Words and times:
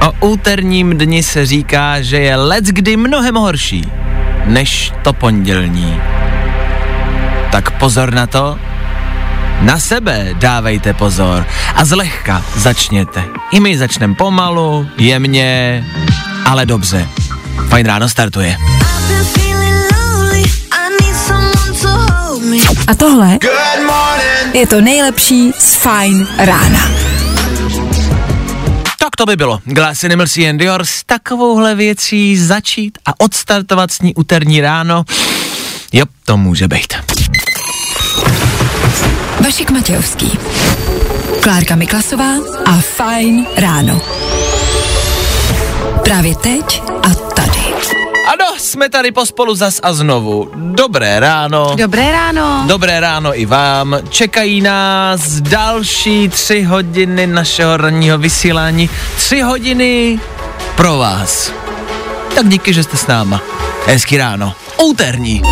o 0.00 0.26
úterním 0.26 0.98
dni 0.98 1.22
se 1.22 1.46
říká, 1.46 2.00
že 2.00 2.16
je 2.16 2.36
let 2.36 2.64
kdy 2.64 2.96
mnohem 2.96 3.34
horší 3.34 3.84
než 4.48 4.92
to 5.02 5.12
pondělní. 5.12 6.00
Tak 7.52 7.70
pozor 7.70 8.14
na 8.14 8.26
to, 8.26 8.58
na 9.60 9.78
sebe 9.78 10.28
dávejte 10.34 10.94
pozor 10.94 11.46
a 11.74 11.84
zlehka 11.84 12.44
začněte. 12.56 13.24
I 13.52 13.60
my 13.60 13.78
začneme 13.78 14.14
pomalu, 14.14 14.88
jemně, 14.98 15.84
ale 16.44 16.66
dobře. 16.66 17.08
Fajn 17.68 17.86
ráno 17.86 18.08
startuje. 18.08 18.56
A 22.86 22.94
tohle 22.94 23.38
je 24.52 24.66
to 24.66 24.80
nejlepší 24.80 25.52
z 25.58 25.74
Fajn 25.74 26.26
rána. 26.38 26.97
Tak 29.08 29.16
to 29.16 29.26
by 29.26 29.36
bylo. 29.36 29.60
Glass 29.64 30.04
Animals 30.04 30.36
and 30.36 30.58
Dior 30.58 30.84
s 30.84 31.04
takovouhle 31.04 31.74
věcí 31.74 32.38
začít 32.38 32.98
a 33.06 33.20
odstartovat 33.20 33.90
s 33.90 34.00
ní 34.00 34.14
úterní 34.14 34.60
ráno. 34.60 35.04
Jo, 35.92 36.04
to 36.24 36.36
může 36.36 36.68
být. 36.68 36.94
Vašek 39.44 39.70
Matějovský. 39.70 40.38
Klárka 41.42 41.76
Miklasová 41.76 42.34
a 42.64 42.80
Fajn 42.80 43.46
ráno. 43.56 44.00
Právě 46.04 46.36
teď. 46.36 46.87
Ano, 48.28 48.44
jsme 48.58 48.88
tady 48.88 49.12
pospolu 49.12 49.54
zas 49.54 49.80
a 49.82 49.92
znovu. 49.92 50.50
Dobré 50.54 51.20
ráno. 51.20 51.72
Dobré 51.76 52.12
ráno. 52.12 52.64
Dobré 52.66 53.00
ráno 53.00 53.40
i 53.40 53.46
vám. 53.46 53.98
Čekají 54.08 54.60
nás 54.60 55.40
další 55.40 56.28
tři 56.28 56.62
hodiny 56.62 57.26
našeho 57.26 57.76
ranního 57.76 58.18
vysílání. 58.18 58.90
Tři 59.16 59.40
hodiny 59.40 60.20
pro 60.76 60.98
vás. 60.98 61.52
Tak 62.34 62.48
díky, 62.48 62.74
že 62.74 62.82
jste 62.82 62.96
s 62.96 63.06
náma. 63.06 63.40
Hezký 63.86 64.16
ráno. 64.16 64.54
Úterní. 64.82 65.42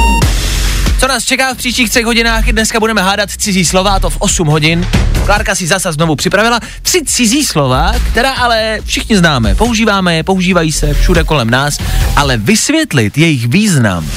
Co 1.00 1.08
nás 1.08 1.24
čeká 1.24 1.54
v 1.54 1.56
příštích 1.56 1.90
třech 1.90 2.04
hodinách? 2.04 2.44
Dneska 2.44 2.80
budeme 2.80 3.02
hádat 3.02 3.30
cizí 3.30 3.64
slova, 3.64 4.00
to 4.00 4.10
v 4.10 4.16
8 4.18 4.48
hodin. 4.48 4.88
Klárka 5.24 5.54
si 5.54 5.66
zase 5.66 5.92
znovu 5.92 6.16
připravila 6.16 6.60
tři 6.82 7.02
cizí 7.04 7.44
slova, 7.44 7.92
která 8.10 8.32
ale 8.32 8.78
všichni 8.84 9.16
známe. 9.16 9.54
Používáme 9.54 10.16
je, 10.16 10.22
používají 10.22 10.72
se 10.72 10.94
všude 10.94 11.24
kolem 11.24 11.50
nás, 11.50 11.78
ale 12.16 12.36
vysvětlit 12.36 13.18
jejich 13.18 13.48
význam 13.48 14.10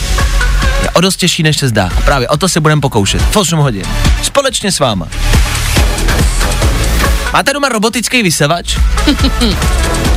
je 0.83 0.89
o 0.89 1.01
dost 1.01 1.15
těžší, 1.15 1.43
než 1.43 1.57
se 1.57 1.67
zdá. 1.67 1.89
A 1.97 2.01
právě 2.01 2.27
o 2.27 2.37
to 2.37 2.49
se 2.49 2.59
budeme 2.59 2.81
pokoušet 2.81 3.21
v 3.21 3.37
8 3.37 3.59
hodin. 3.59 3.83
Společně 4.23 4.71
s 4.71 4.79
váma. 4.79 5.07
Máte 7.33 7.53
doma 7.53 7.69
robotický 7.69 8.23
vysavač? 8.23 8.77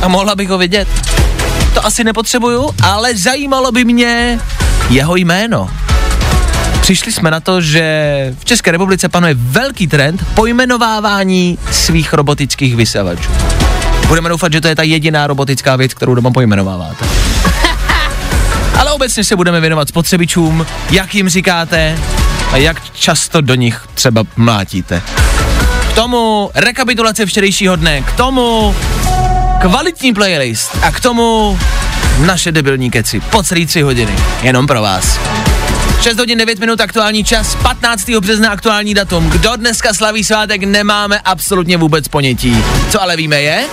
A 0.01 0.07
mohla 0.07 0.35
bych 0.35 0.49
ho 0.49 0.57
vidět? 0.57 0.87
To 1.73 1.85
asi 1.85 2.03
nepotřebuju, 2.03 2.69
ale 2.83 3.15
zajímalo 3.17 3.71
by 3.71 3.85
mě 3.85 4.39
jeho 4.89 5.15
jméno. 5.15 5.69
Přišli 6.83 7.11
jsme 7.11 7.31
na 7.31 7.39
to, 7.39 7.61
že 7.61 8.35
v 8.39 8.45
České 8.45 8.71
republice 8.71 9.09
panuje 9.09 9.33
velký 9.37 9.87
trend 9.87 10.25
pojmenovávání 10.33 11.57
svých 11.71 12.13
robotických 12.13 12.75
vysavačů. 12.75 13.31
Budeme 14.07 14.29
doufat, 14.29 14.53
že 14.53 14.61
to 14.61 14.67
je 14.67 14.75
ta 14.75 14.83
jediná 14.83 15.27
robotická 15.27 15.75
věc, 15.75 15.93
kterou 15.93 16.15
doma 16.15 16.31
pojmenováváte. 16.31 17.05
Ale 18.79 18.91
obecně 18.91 19.23
se 19.23 19.35
budeme 19.35 19.61
věnovat 19.61 19.87
spotřebičům, 19.87 20.65
jak 20.91 21.15
jim 21.15 21.29
říkáte 21.29 21.99
a 22.51 22.57
jak 22.57 22.89
často 22.93 23.41
do 23.41 23.55
nich 23.55 23.81
třeba 23.93 24.23
mlátíte. 24.35 25.01
K 25.91 25.95
tomu 25.95 26.49
rekapitulace 26.55 27.25
včerejšího 27.25 27.75
dne, 27.75 28.01
k 28.01 28.11
tomu 28.11 28.75
kvalitní 29.61 30.13
playlist 30.13 30.77
a 30.81 30.91
k 30.91 30.99
tomu 30.99 31.59
naše 32.25 32.51
debilní 32.51 32.91
keci 32.91 33.19
po 33.19 33.43
celý 33.43 33.65
tři 33.65 33.81
hodiny. 33.81 34.13
Jenom 34.41 34.67
pro 34.67 34.81
vás. 34.81 35.19
6 36.03 36.17
hodin 36.17 36.37
9 36.37 36.59
minut 36.59 36.81
aktuální 36.81 37.23
čas, 37.23 37.55
15. 37.55 38.09
března 38.09 38.49
aktuální 38.49 38.93
datum. 38.93 39.29
Kdo 39.29 39.55
dneska 39.55 39.93
slaví 39.93 40.23
svátek, 40.23 40.63
nemáme 40.63 41.19
absolutně 41.19 41.77
vůbec 41.77 42.07
ponětí. 42.07 42.63
Co 42.89 43.01
ale 43.01 43.15
víme 43.15 43.41
je, 43.41 43.63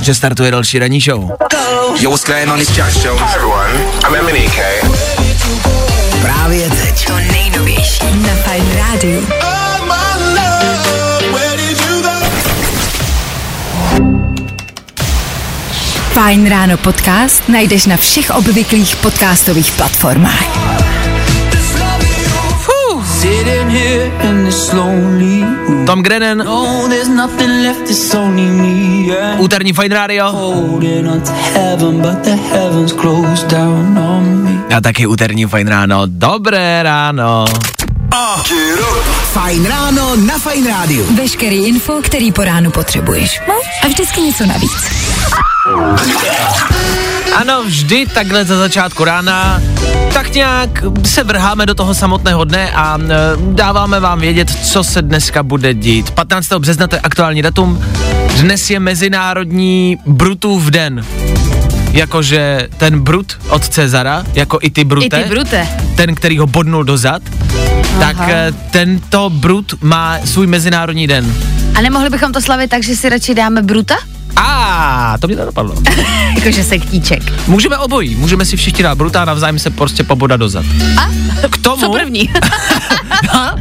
že 0.00 0.14
startuje 0.14 0.50
další 0.50 0.78
ranní 0.78 1.00
show. 1.00 1.30
Yo, 2.00 2.10
what's 2.10 2.26
going 2.26 2.50
on? 2.52 2.60
It's 2.60 2.76
Jack 2.76 3.04
Jones. 3.04 3.22
Hi 3.22 3.34
everyone, 3.34 3.72
I'm 4.08 4.14
Emily 4.14 4.48
K. 4.48 4.86
Právě 6.22 6.70
teď. 6.70 7.06
To 7.06 7.16
nejnovější 7.16 8.04
na 8.04 8.34
Fajn 8.44 8.64
rádiu. 8.76 9.26
Fajn 16.12 16.48
ráno 16.48 16.76
podcast 16.76 17.48
najdeš 17.48 17.86
na 17.86 17.96
všech 17.96 18.30
obvyklých 18.30 18.96
podcastových 18.96 19.72
platformách. 19.72 20.85
Me. 28.52 29.06
Yeah. 29.06 29.40
úterní 29.40 29.72
Fine 29.72 29.94
Radio 29.94 30.32
Holding 30.32 31.08
on 31.08 31.20
to 31.20 31.32
heaven, 31.32 32.00
but 32.00 32.22
the 32.22 32.36
heavens 32.36 32.92
closed 32.92 33.48
down 33.48 33.98
on 33.98 34.44
me. 34.44 34.76
a 34.76 34.80
taky 34.80 35.06
úterní 35.06 35.46
Fine 35.46 35.70
Ráno. 35.70 36.02
Dobré 36.06 36.82
ráno. 36.82 37.44
Fajn 39.32 39.66
ráno 39.66 40.16
na 40.16 40.38
Fajn 40.38 40.66
rádiu. 40.66 41.06
Veškerý 41.16 41.66
info, 41.66 42.00
který 42.02 42.32
po 42.32 42.44
ránu 42.44 42.70
potřebuješ. 42.70 43.40
No 43.48 43.54
a 43.82 43.86
vždycky 43.86 44.20
něco 44.20 44.46
navíc. 44.46 44.72
Ano, 47.36 47.62
vždy 47.64 48.06
takhle 48.06 48.44
za 48.44 48.58
začátku 48.58 49.04
rána 49.04 49.60
tak 50.12 50.34
nějak 50.34 50.84
se 51.04 51.24
vrháme 51.24 51.66
do 51.66 51.74
toho 51.74 51.94
samotného 51.94 52.44
dne 52.44 52.70
a 52.72 52.98
e, 52.98 53.08
dáváme 53.52 54.00
vám 54.00 54.20
vědět, 54.20 54.50
co 54.50 54.84
se 54.84 55.02
dneska 55.02 55.42
bude 55.42 55.74
dít. 55.74 56.10
15. 56.10 56.52
března 56.52 56.86
to 56.86 56.96
je 56.96 57.00
aktuální 57.00 57.42
datum. 57.42 57.84
Dnes 58.36 58.70
je 58.70 58.80
Mezinárodní 58.80 59.98
Brutův 60.06 60.64
den. 60.64 61.04
Jakože 61.92 62.68
ten 62.76 63.00
Brut 63.00 63.38
od 63.48 63.68
Cezara, 63.68 64.24
jako 64.34 64.58
i 64.62 64.70
ty 64.70 64.84
Brute. 64.84 65.20
I 65.20 65.22
ty 65.22 65.28
brute. 65.28 65.68
ten, 65.96 66.14
který 66.14 66.38
ho 66.38 66.46
bodnul 66.46 66.84
do 66.84 66.96
zad, 66.96 67.22
tak 68.00 68.16
e, 68.28 68.52
tento 68.70 69.30
Brut 69.30 69.74
má 69.82 70.18
svůj 70.24 70.46
mezinárodní 70.46 71.06
den. 71.06 71.34
A 71.74 71.80
nemohli 71.80 72.10
bychom 72.10 72.32
to 72.32 72.40
slavit 72.40 72.70
tak, 72.70 72.82
že 72.82 72.96
si 72.96 73.08
radši 73.08 73.34
dáme 73.34 73.62
bruta? 73.62 73.96
A 74.36 75.16
to 75.20 75.26
mě 75.26 75.36
to 75.36 75.44
dopadlo. 75.44 75.74
Jakože 76.36 76.64
sektíček. 76.64 77.22
Můžeme 77.46 77.78
obojí, 77.78 78.14
můžeme 78.16 78.44
si 78.44 78.56
všichni 78.56 78.82
dát 78.82 78.98
bruta 78.98 79.22
a 79.22 79.24
navzájem 79.24 79.58
se 79.58 79.70
prostě 79.70 80.04
pobodat 80.04 80.36
dozad. 80.36 80.64
A? 80.96 81.10
K 81.48 81.58
tomu, 81.58 81.82
Co 81.82 81.92
první? 81.92 82.30
No, 83.34 83.56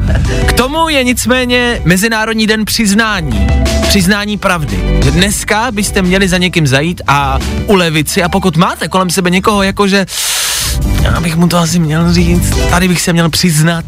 k 0.46 0.54
tomu 0.54 0.90
je 0.90 1.04
nicméně 1.04 1.82
Mezinárodní 1.86 2.48
den 2.48 2.66
přiznání. 2.66 3.48
Přiznání 3.88 4.38
pravdy. 4.38 5.00
Že 5.04 5.12
dneska 5.12 5.72
byste 5.72 6.02
měli 6.02 6.28
za 6.28 6.38
někým 6.38 6.68
zajít 6.68 7.02
a 7.08 7.40
ulevit 7.66 8.10
si 8.10 8.24
a 8.24 8.30
pokud 8.30 8.58
máte 8.58 8.88
kolem 8.88 9.10
sebe 9.10 9.30
někoho 9.30 9.64
jakože 9.64 10.06
já 11.02 11.22
bych 11.22 11.36
mu 11.36 11.48
to 11.48 11.58
asi 11.58 11.80
měl 11.80 12.14
říct, 12.14 12.70
tady 12.70 12.88
bych 12.88 13.02
se 13.02 13.14
měl 13.14 13.30
přiznat, 13.30 13.86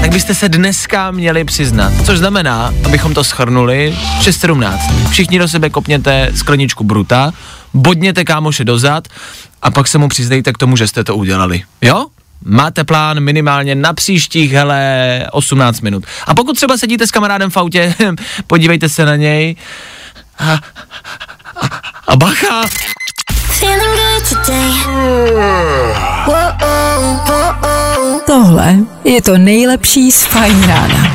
tak 0.00 0.10
byste 0.10 0.34
se 0.34 0.48
dneska 0.48 1.10
měli 1.10 1.44
přiznat. 1.44 1.92
Což 2.06 2.18
znamená, 2.18 2.74
abychom 2.84 3.14
to 3.14 3.24
schrnuli, 3.24 3.96
6.17. 4.20 5.08
Všichni 5.10 5.38
do 5.38 5.48
sebe 5.48 5.70
kopněte 5.70 6.32
skleničku 6.34 6.84
bruta, 6.84 7.32
bodněte 7.74 8.24
kámoše 8.24 8.64
dozad 8.64 9.08
a 9.62 9.70
pak 9.70 9.88
se 9.88 9.98
mu 9.98 10.08
přiznejte 10.08 10.52
k 10.52 10.58
tomu, 10.58 10.76
že 10.76 10.86
jste 10.86 11.04
to 11.04 11.16
udělali. 11.16 11.62
Jo? 11.82 12.06
Máte 12.44 12.84
plán 12.84 13.20
minimálně 13.20 13.74
na 13.74 13.92
příštích, 13.92 14.52
hele, 14.52 15.26
18 15.32 15.80
minut. 15.80 16.04
A 16.26 16.34
pokud 16.34 16.56
třeba 16.56 16.76
sedíte 16.76 17.06
s 17.06 17.10
kamarádem 17.10 17.50
v 17.50 17.56
autě, 17.56 17.94
podívejte 18.46 18.88
se 18.88 19.04
na 19.04 19.16
něj 19.16 19.56
a, 20.38 20.52
a, 20.52 20.58
a 22.08 22.16
bacha, 22.16 22.62
Tohle 28.26 28.76
je 29.04 29.22
to 29.22 29.38
nejlepší 29.38 30.12
z 30.12 30.24
Fajn 30.24 30.62
rána. 30.62 31.10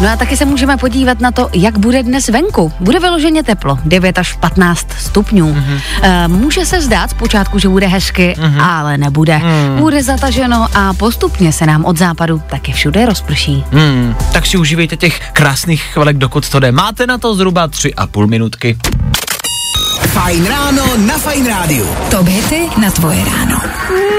No 0.00 0.08
a 0.08 0.16
taky 0.16 0.36
se 0.36 0.44
můžeme 0.44 0.76
podívat 0.76 1.20
na 1.20 1.30
to, 1.30 1.48
jak 1.52 1.78
bude 1.78 2.02
dnes 2.02 2.28
venku. 2.28 2.72
Bude 2.80 3.00
vyloženě 3.00 3.42
teplo, 3.42 3.78
9 3.84 4.18
až 4.18 4.32
15 4.32 4.86
stupňů. 4.98 5.52
Mhm. 5.52 5.78
Mm-hmm. 6.02 6.28
může 6.28 6.66
se 6.66 6.80
zdát 6.80 7.10
zpočátku, 7.10 7.58
že 7.58 7.68
bude 7.68 7.86
hezky, 7.86 8.34
mm-hmm. 8.38 8.64
ale 8.64 8.98
nebude. 8.98 9.38
Mm. 9.38 9.78
Bude 9.78 10.02
zataženo 10.02 10.66
a 10.74 10.94
postupně 10.94 11.52
se 11.52 11.66
nám 11.66 11.84
od 11.84 11.98
západu 11.98 12.42
taky 12.50 12.72
všude 12.72 13.06
rozprší. 13.06 13.64
Hmm, 13.72 14.14
tak 14.32 14.46
si 14.46 14.56
užívejte 14.56 14.96
těch 14.96 15.30
krásných 15.32 15.82
chvilek, 15.82 16.16
dokud 16.16 16.48
to 16.48 16.60
jde. 16.60 16.72
Máte 16.72 17.06
na 17.06 17.18
to 17.18 17.34
zhruba 17.34 17.68
tři 17.68 17.94
a 17.94 18.06
půl 18.06 18.26
minutky. 18.26 18.78
Fajn 20.10 20.46
ráno 20.46 20.96
na 20.96 21.18
Fajn 21.18 21.46
rádiu. 21.46 21.86
Top 22.10 22.26
hity 22.26 22.68
na 22.80 22.90
tvoje 22.90 23.24
ráno. 23.24 23.60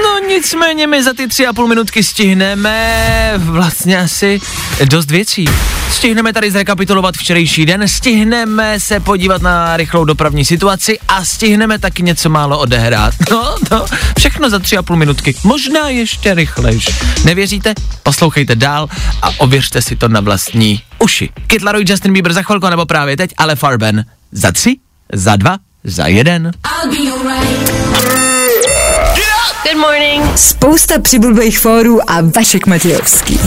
No 0.02 0.28
nicméně 0.28 0.86
my 0.86 1.02
za 1.02 1.12
ty 1.12 1.28
tři 1.28 1.46
a 1.46 1.52
půl 1.52 1.68
minutky 1.68 2.04
stihneme 2.04 3.32
vlastně 3.36 3.98
asi 3.98 4.40
dost 4.84 5.10
věcí. 5.10 5.44
Stihneme 5.90 6.32
tady 6.32 6.50
zrekapitulovat 6.50 7.14
včerejší 7.14 7.66
den, 7.66 7.88
stihneme 7.88 8.80
se 8.80 9.00
podívat 9.00 9.42
na 9.42 9.76
rychlou 9.76 10.04
dopravní 10.04 10.44
situaci 10.44 10.98
a 11.08 11.24
stihneme 11.24 11.78
taky 11.78 12.02
něco 12.02 12.28
málo 12.28 12.58
odehrát. 12.58 13.14
No, 13.30 13.56
no, 13.70 13.86
všechno 14.18 14.50
za 14.50 14.58
tři 14.58 14.76
a 14.76 14.82
půl 14.82 14.96
minutky. 14.96 15.34
Možná 15.44 15.88
ještě 15.88 16.34
rychlejš. 16.34 16.88
Nevěříte? 17.24 17.74
Poslouchejte 18.02 18.56
dál 18.56 18.88
a 19.22 19.30
ověřte 19.38 19.82
si 19.82 19.96
to 19.96 20.08
na 20.08 20.20
vlastní 20.20 20.82
uši. 20.98 21.28
Kid 21.46 21.62
Laroi, 21.62 21.84
Justin 21.88 22.12
Bieber 22.12 22.32
za 22.32 22.42
chvilku 22.42 22.66
nebo 22.68 22.86
právě 22.86 23.16
teď, 23.16 23.30
ale 23.38 23.56
Farben 23.56 24.04
za 24.32 24.52
tři, 24.52 24.76
za 25.12 25.36
dva, 25.36 25.58
za 25.84 26.06
jeden. 26.06 26.52
Good 29.64 29.80
morning. 29.80 30.38
Spousta 30.38 30.98
přibulbých 30.98 31.58
fórů 31.58 32.10
a 32.10 32.18
Vašek 32.36 32.66
Matějovský. 32.66 33.40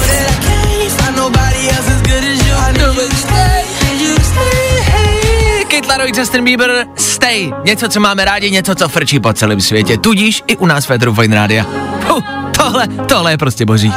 Kate 5.68 5.88
Laroi, 5.88 6.12
Justin 6.18 6.44
Bieber, 6.44 6.88
Stay. 6.96 7.54
Něco, 7.64 7.90
co 7.90 8.00
máme 8.00 8.26
rádi, 8.26 8.52
něco, 8.52 8.76
co 8.76 8.90
frčí 8.90 9.20
po 9.20 9.34
celém 9.34 9.62
světě. 9.62 9.98
Tudíž 9.98 10.44
i 10.48 10.58
u 10.58 10.66
nás 10.66 10.86
Fedru 10.86 11.14
Fine 11.14 11.36
Rádia. 11.36 11.66
Huh, 12.08 12.24
tohle, 12.58 12.88
tohle 12.88 13.32
je 13.32 13.38
prostě 13.38 13.66
boží. 13.66 13.94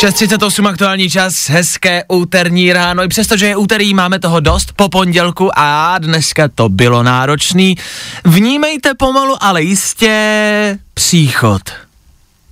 6.38 0.00 0.68
aktuální 0.68 1.10
čas, 1.10 1.48
hezké 1.48 2.04
úterní 2.08 2.72
ráno. 2.72 3.04
I 3.04 3.08
přestože 3.08 3.46
je 3.46 3.56
úterý, 3.56 3.94
máme 3.94 4.18
toho 4.18 4.40
dost 4.40 4.72
po 4.76 4.88
pondělku 4.88 5.50
a 5.56 5.98
dneska 5.98 6.48
to 6.54 6.68
bylo 6.68 7.02
náročný. 7.02 7.76
Vnímejte 8.24 8.94
pomalu, 8.94 9.36
ale 9.40 9.62
jistě 9.62 10.78
příchod. 10.94 11.62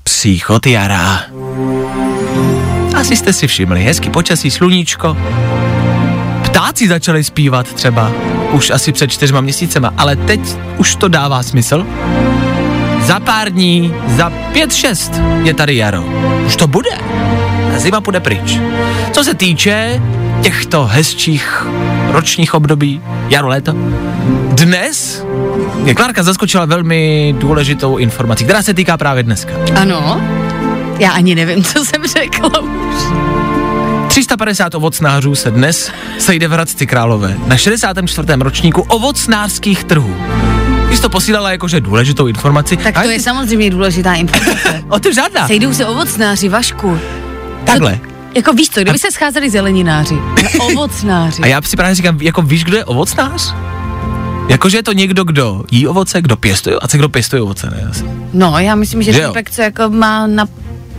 Příchod 0.03 0.67
jara. 0.67 1.23
Asi 2.97 3.17
jste 3.17 3.33
si 3.33 3.47
všimli, 3.47 3.85
hezký 3.85 4.11
počasí, 4.11 4.51
sluníčko. 4.51 5.17
Ptáci 6.43 6.89
začali 6.89 7.25
zpívat 7.25 7.73
třeba 7.73 8.13
už 8.53 8.71
asi 8.71 8.93
před 8.93 9.11
čtyřma 9.11 9.41
měsícema, 9.41 9.95
ale 9.97 10.17
teď 10.17 10.41
už 10.77 10.97
to 10.97 11.09
dává 11.09 11.43
smysl. 11.43 11.87
Za 13.09 13.21
pár 13.21 13.53
dní, 13.53 13.95
za 14.07 14.31
pět, 14.31 14.73
šest 14.73 15.13
je 15.43 15.55
tady 15.55 15.77
jaro. 15.77 16.05
Už 16.47 16.57
to 16.57 16.67
bude. 16.67 16.91
A 17.77 17.79
zima 17.79 18.01
půjde 18.01 18.21
pryč. 18.21 18.59
Co 19.13 19.25
se 19.25 19.35
týče 19.35 20.03
těchto 20.43 20.87
hezčích 20.87 21.67
ročních 22.09 22.55
období, 22.55 23.01
jaro, 23.29 23.49
léto, 23.49 23.73
dnes 24.49 25.25
mě 25.75 25.95
Klárka 25.95 26.23
zaskočila 26.23 26.65
velmi 26.65 27.35
důležitou 27.39 27.97
informací, 27.97 28.45
která 28.45 28.63
se 28.63 28.75
týká 28.75 28.97
právě 28.97 29.23
dneska. 29.23 29.53
Ano, 29.81 30.23
já 30.99 31.11
ani 31.11 31.35
nevím, 31.35 31.65
co 31.65 31.85
jsem 31.85 32.07
řekla 32.07 32.61
už. 32.61 33.03
350 34.09 34.75
ovocnářů 34.75 35.35
se 35.35 35.51
dnes 35.51 35.93
sejde 36.19 36.49
v 36.49 36.51
Hradci 36.51 36.87
Králové 36.87 37.37
na 37.47 37.57
64. 37.57 38.29
ročníku 38.41 38.83
ovocnářských 38.83 39.85
trhů. 39.85 40.17
Jsi 40.95 41.03
to 41.03 41.09
posílala 41.11 41.51
jakože 41.51 41.81
důležitou 41.81 42.27
informaci. 42.27 42.77
Tak 42.77 42.97
A 42.97 43.03
to 43.03 43.11
je 43.11 43.21
samozřejmě 43.21 43.71
důležitá 43.71 44.15
informace. 44.15 44.85
O 44.89 45.01
to 45.01 45.13
žádná. 45.13 45.47
Sejdou 45.47 45.75
se 45.75 45.87
ovocnáři, 45.87 46.49
Vašku. 46.49 46.99
Takhle. 47.67 47.99
Jako 48.35 48.53
víš 48.53 48.69
co, 48.71 48.81
kdyby 48.81 48.99
se 48.99 49.11
scházeli 49.13 49.51
zelenináři, 49.51 50.15
ovocnáři. 50.61 51.43
A 51.43 51.47
já 51.47 51.63
si 51.63 51.77
právě 51.77 51.95
říkám, 51.95 52.19
jako 52.21 52.43
víš, 52.43 52.65
kdo 52.65 52.77
je 52.77 52.85
ovocnář? 52.85 53.55
Jakože 54.49 54.77
je 54.79 54.83
to 54.83 54.93
někdo, 54.93 55.25
kdo 55.25 55.63
jí 55.71 55.87
ovoce, 55.87 56.23
kdo 56.23 56.37
pěstuje, 56.37 56.77
a 56.83 56.89
co 56.89 56.97
kdo 56.99 57.09
pěstuje 57.09 57.43
ovoce, 57.43 57.71
ne? 57.71 57.89
Asi. 57.91 58.05
No, 58.33 58.59
já 58.59 58.75
myslím, 58.75 59.03
že 59.03 59.13
Že 59.13 59.27
týpek, 59.27 59.51
co 59.51 59.63
jako 59.63 59.89
má 59.89 60.27
na 60.27 60.47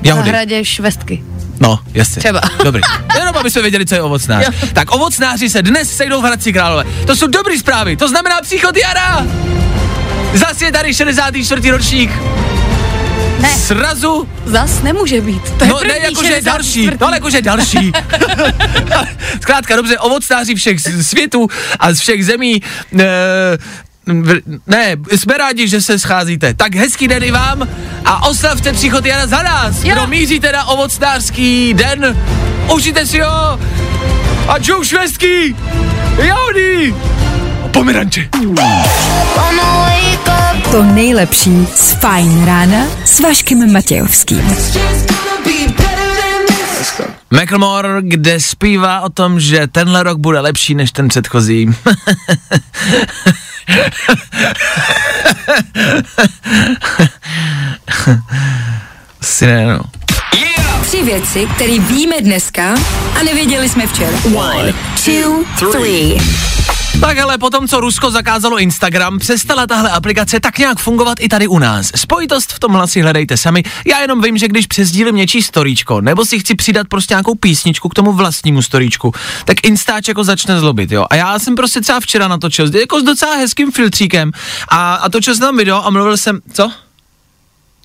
Jahody. 0.04 0.26
zahradě 0.30 0.66
švestky. 0.66 1.24
No, 1.60 1.80
jasně. 1.94 2.20
Třeba. 2.20 2.42
Dobrý. 2.64 2.82
Jenom 3.20 3.36
aby 3.38 3.52
jsme 3.52 3.62
věděli, 3.62 3.86
co 3.86 3.96
je 3.96 4.02
ovocnář. 4.02 4.46
Jo. 4.46 4.52
Tak 4.74 4.92
ovocnáři 4.96 5.50
se 5.50 5.62
dnes 5.62 5.96
sejdou 5.96 6.22
v 6.22 6.26
Hradci 6.26 6.54
Králové. 6.54 6.84
To 7.08 7.16
jsou 7.16 7.28
dobrý 7.28 7.58
zprávy, 7.60 7.98
to 7.98 8.08
znamená 8.10 8.42
příchod 8.42 8.78
jara. 8.78 9.26
Zase 10.34 10.66
je 10.66 10.72
tady 10.72 10.94
64. 10.94 11.72
ročník. 11.72 12.12
Ne. 13.40 13.50
Srazu 13.50 14.28
Zas 14.46 14.82
nemůže 14.82 15.22
být. 15.22 15.42
To 15.58 15.64
je 15.64 15.70
No 15.70 15.80
ne, 15.88 15.98
jakože 15.98 16.28
64. 16.28 16.42
další, 16.42 16.86
no 17.02 17.08
ale 17.08 17.16
jakože 17.18 17.42
další. 17.42 17.92
Zkrátka 19.42 19.76
dobře, 19.76 19.98
ovocnáři 20.00 20.56
všech 20.56 20.80
světů 21.02 21.48
a 21.80 21.94
z 21.94 22.00
všech 22.00 22.26
zemí, 22.26 22.62
e, 23.00 23.06
ne, 24.68 24.96
jsme 25.16 25.38
rádi, 25.38 25.68
že 25.68 25.82
se 25.82 26.00
scházíte. 26.00 26.54
Tak 26.54 26.76
hezký 26.76 27.08
den 27.08 27.24
i 27.24 27.32
vám 27.32 27.68
a 28.06 28.28
oslavte 28.28 28.74
příchod 28.74 29.06
Jana 29.06 29.28
za 29.28 29.44
nás. 29.44 29.84
Jo. 29.84 29.96
Kdo 29.96 30.08
míříte 30.08 30.52
na 30.52 30.66
ovocnářský 30.66 31.74
den, 31.74 32.18
užijte 32.74 33.06
si 33.06 33.20
ho 33.20 33.60
a 34.48 34.60
čau 34.62 34.84
švestky, 34.84 35.56
jaudy, 36.18 36.96
pomeranče. 37.80 38.30
To 40.72 40.84
nejlepší 40.84 41.68
z 41.76 41.92
Fajn 41.92 42.46
rána 42.46 42.78
s 43.06 43.20
Vaškem 43.20 43.74
Matějovským. 43.74 44.58
Macklemore, 47.32 47.90
kde 48.02 48.40
zpívá 48.40 49.02
o 49.02 49.10
tom, 49.10 49.40
že 49.40 49.68
tenhle 49.68 50.04
rok 50.04 50.18
bude 50.18 50.40
lepší 50.40 50.76
než 50.76 50.92
ten 50.92 51.08
předchozí. 51.08 51.70
Asi 59.22 59.46
ne, 59.46 59.66
no. 59.66 59.82
Tři 60.82 61.04
věci, 61.04 61.48
které 61.56 61.80
víme 61.80 62.16
dneska 62.22 62.76
a 63.20 63.24
nevěděli 63.24 63.70
jsme 63.70 63.88
včera. 63.88 64.18
One, 64.36 64.74
two, 65.06 65.44
three. 65.72 66.49
Tak 67.02 67.18
ale 67.18 67.38
potom, 67.38 67.68
co 67.68 67.80
Rusko 67.80 68.12
zakázalo 68.12 68.60
Instagram, 68.60 69.20
přestala 69.20 69.68
tahle 69.68 69.90
aplikace 69.90 70.40
tak 70.40 70.58
nějak 70.58 70.80
fungovat 70.80 71.18
i 71.20 71.30
tady 71.30 71.48
u 71.48 71.60
nás. 71.60 71.92
Spojitost 71.96 72.54
v 72.54 72.60
tomhle 72.60 72.88
si 72.88 73.02
hledejte 73.02 73.38
sami. 73.38 73.64
Já 73.86 74.00
jenom 74.00 74.22
vím, 74.22 74.38
že 74.38 74.48
když 74.48 74.68
přesdílím 74.68 75.16
něčí 75.16 75.42
storíčko, 75.42 76.02
nebo 76.02 76.26
si 76.26 76.40
chci 76.40 76.56
přidat 76.56 76.88
prostě 76.88 77.14
nějakou 77.14 77.36
písničku 77.36 77.90
k 77.90 77.94
tomu 77.94 78.14
vlastnímu 78.14 78.62
storíčku, 78.62 79.14
tak 79.46 79.64
Instač 79.64 80.08
jako 80.08 80.24
začne 80.24 80.60
zlobit, 80.60 80.92
jo. 80.92 81.06
A 81.10 81.16
já 81.16 81.40
jsem 81.40 81.56
prostě 81.56 81.82
třeba 81.82 82.00
včera 82.00 82.28
natočil, 82.28 82.76
jako 82.76 83.00
s 83.00 83.04
docela 83.04 83.36
hezkým 83.36 83.72
filtříkem 83.72 84.32
a, 84.70 84.94
a 84.96 85.10
točil 85.10 85.36
jsem 85.36 85.42
tam 85.42 85.58
video 85.58 85.86
a 85.86 85.90
mluvil 85.90 86.18
jsem, 86.18 86.40
co? 86.54 86.72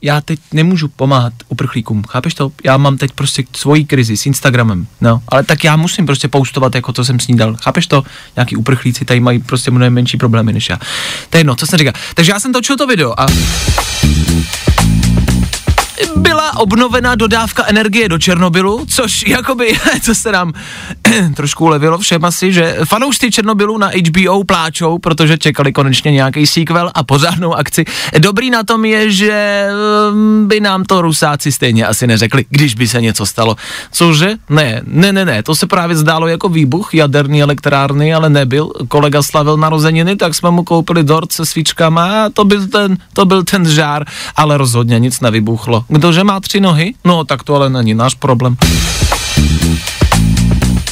Já 0.04 0.20
teď 0.20 0.40
nemůžu 0.52 0.88
pomáhat 0.88 1.32
uprchlíkům, 1.48 2.02
chápeš 2.08 2.34
to? 2.34 2.52
Já 2.64 2.76
mám 2.76 2.98
teď 2.98 3.12
prostě 3.12 3.44
svoji 3.56 3.84
krizi 3.84 4.16
s 4.16 4.26
Instagramem, 4.26 4.86
no, 5.00 5.22
ale 5.28 5.44
tak 5.44 5.64
já 5.64 5.76
musím 5.76 6.06
prostě 6.06 6.28
postovat, 6.28 6.74
jako 6.74 6.92
to 6.92 7.04
jsem 7.04 7.20
snídal, 7.20 7.56
chápeš 7.62 7.86
to? 7.86 8.04
Nějaký 8.36 8.56
uprchlíci 8.56 9.04
tady 9.04 9.20
mají 9.20 9.38
prostě 9.38 9.70
mnohem 9.70 9.94
menší 9.94 10.16
problémy 10.16 10.52
než 10.52 10.68
já. 10.68 10.76
To 11.30 11.36
je 11.36 11.40
jedno, 11.40 11.56
co 11.56 11.66
jsem 11.66 11.78
říkal. 11.78 11.92
Takže 12.14 12.32
já 12.32 12.40
jsem 12.40 12.52
točil 12.52 12.76
to 12.76 12.86
video 12.86 13.20
a 13.20 13.26
byla 16.16 16.56
obnovena 16.56 17.14
dodávka 17.14 17.64
energie 17.66 18.08
do 18.08 18.18
Černobylu, 18.18 18.86
což 18.88 19.26
jakoby, 19.26 19.78
co 20.02 20.14
se 20.14 20.32
nám 20.32 20.52
trošku 21.34 21.64
ulevilo 21.64 21.98
všem 21.98 22.24
asi, 22.24 22.52
že 22.52 22.76
fanoušci 22.88 23.30
Černobylu 23.30 23.78
na 23.78 23.90
HBO 24.08 24.44
pláčou, 24.44 24.98
protože 24.98 25.38
čekali 25.38 25.72
konečně 25.72 26.12
nějaký 26.12 26.46
sequel 26.46 26.90
a 26.94 27.02
pořádnou 27.02 27.54
akci. 27.54 27.84
Dobrý 28.18 28.50
na 28.50 28.62
tom 28.64 28.84
je, 28.84 29.10
že 29.10 29.66
um, 30.12 30.48
by 30.48 30.60
nám 30.60 30.84
to 30.84 31.02
rusáci 31.02 31.52
stejně 31.52 31.86
asi 31.86 32.06
neřekli, 32.06 32.44
když 32.50 32.74
by 32.74 32.88
se 32.88 33.00
něco 33.00 33.26
stalo. 33.26 33.56
Cože? 33.92 34.34
Ne, 34.48 34.82
ne, 34.86 35.12
ne, 35.12 35.24
ne, 35.24 35.42
to 35.42 35.54
se 35.54 35.66
právě 35.66 35.96
zdálo 35.96 36.26
jako 36.26 36.48
výbuch 36.48 36.94
jaderní 36.94 37.42
elektrárny, 37.42 38.14
ale 38.14 38.30
nebyl. 38.30 38.70
Kolega 38.88 39.22
slavil 39.22 39.56
narozeniny, 39.56 40.16
tak 40.16 40.34
jsme 40.34 40.50
mu 40.50 40.64
koupili 40.64 41.04
dort 41.04 41.32
se 41.32 41.46
svíčkama 41.46 42.24
a 42.24 42.28
to 42.30 42.44
byl 42.44 42.66
ten, 42.66 42.96
to 43.12 43.24
byl 43.24 43.42
ten 43.42 43.68
žár, 43.68 44.04
ale 44.36 44.56
rozhodně 44.56 44.98
nic 44.98 45.20
nevybuchlo. 45.20 45.83
Kdože 45.88 46.24
má 46.24 46.40
tři 46.40 46.60
nohy? 46.60 46.94
No, 47.04 47.24
tak 47.24 47.42
to 47.42 47.54
ale 47.54 47.70
není 47.70 47.94
náš 47.94 48.14
problém. 48.14 48.56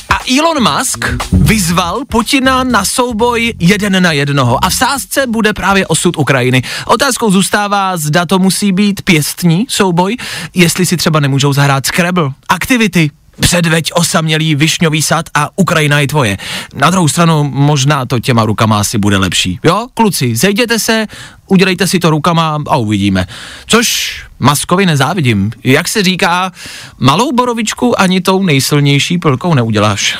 A 0.08 0.18
Elon 0.38 0.72
Musk 0.78 1.04
vyzval 1.32 2.00
Putina 2.08 2.64
na 2.64 2.84
souboj 2.84 3.54
jeden 3.58 4.02
na 4.02 4.12
jednoho 4.12 4.64
a 4.64 4.70
v 4.70 4.74
sázce 4.74 5.26
bude 5.26 5.52
právě 5.52 5.86
osud 5.86 6.16
Ukrajiny. 6.16 6.62
Otázkou 6.86 7.30
zůstává, 7.30 7.96
zda 7.96 8.26
to 8.26 8.38
musí 8.38 8.72
být 8.72 9.02
pěstní 9.02 9.66
souboj, 9.68 10.16
jestli 10.54 10.86
si 10.86 10.96
třeba 10.96 11.20
nemůžou 11.20 11.52
zahrát 11.52 11.86
Scrabble, 11.86 12.30
aktivity, 12.48 13.10
Předveď 13.40 13.90
osamělý 13.94 14.54
višňový 14.54 15.02
sad 15.02 15.26
a 15.34 15.48
Ukrajina 15.56 16.00
je 16.00 16.06
tvoje. 16.06 16.38
Na 16.74 16.90
druhou 16.90 17.08
stranu 17.08 17.44
možná 17.44 18.06
to 18.06 18.20
těma 18.20 18.44
rukama 18.44 18.80
asi 18.80 18.98
bude 18.98 19.16
lepší. 19.16 19.58
Jo, 19.64 19.86
kluci, 19.94 20.36
zejděte 20.36 20.78
se, 20.78 21.06
udělejte 21.46 21.86
si 21.86 21.98
to 21.98 22.10
rukama 22.10 22.58
a 22.68 22.76
uvidíme. 22.76 23.26
Což 23.66 24.20
Maskovi 24.42 24.86
nezávidím. 24.86 25.50
Jak 25.64 25.88
se 25.88 26.02
říká, 26.02 26.52
malou 26.98 27.32
borovičku 27.32 28.00
ani 28.00 28.20
tou 28.20 28.42
nejsilnější 28.42 29.18
pilkou 29.18 29.54
neuděláš. 29.54 30.18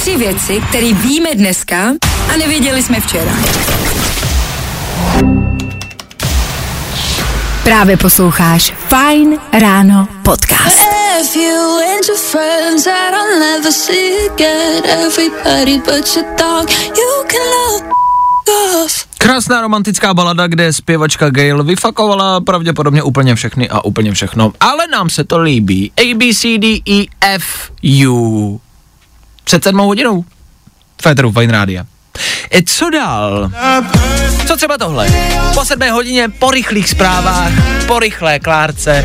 Tři 0.00 0.16
věci, 0.16 0.62
které 0.68 0.92
víme 0.92 1.34
dneska 1.34 1.92
a 2.34 2.36
nevěděli 2.36 2.82
jsme 2.82 3.00
včera. 3.00 3.32
Právě 7.64 7.96
posloucháš 7.96 8.72
Fine 8.88 9.36
Ráno 9.52 10.08
podcast. 10.22 10.78
But 17.78 18.07
Krásná 19.18 19.60
romantická 19.60 20.14
balada, 20.14 20.46
kde 20.46 20.72
zpěvačka 20.72 21.30
Gail 21.30 21.64
vyfakovala 21.64 22.40
pravděpodobně 22.40 23.02
úplně 23.02 23.34
všechny 23.34 23.68
a 23.68 23.84
úplně 23.84 24.12
všechno. 24.12 24.52
Ale 24.60 24.86
nám 24.86 25.10
se 25.10 25.24
to 25.24 25.38
líbí. 25.38 25.92
A, 25.96 26.14
B, 26.14 26.34
C, 26.34 26.58
D, 26.58 26.82
E, 26.90 27.06
F, 27.20 27.70
U. 28.08 28.60
Před 29.44 29.64
sedmou 29.64 29.86
hodinou. 29.86 30.24
Féteru 31.02 31.32
Fine 31.32 31.52
Rádia. 31.52 31.86
E, 32.50 32.62
co 32.62 32.90
dál? 32.90 33.50
Co 34.46 34.56
třeba 34.56 34.78
tohle? 34.78 35.08
Po 35.54 35.64
sedmé 35.64 35.90
hodině, 35.90 36.28
po 36.28 36.50
rychlých 36.50 36.88
zprávách, 36.88 37.52
po 37.86 37.98
rychlé 37.98 38.38
klárce, 38.38 39.04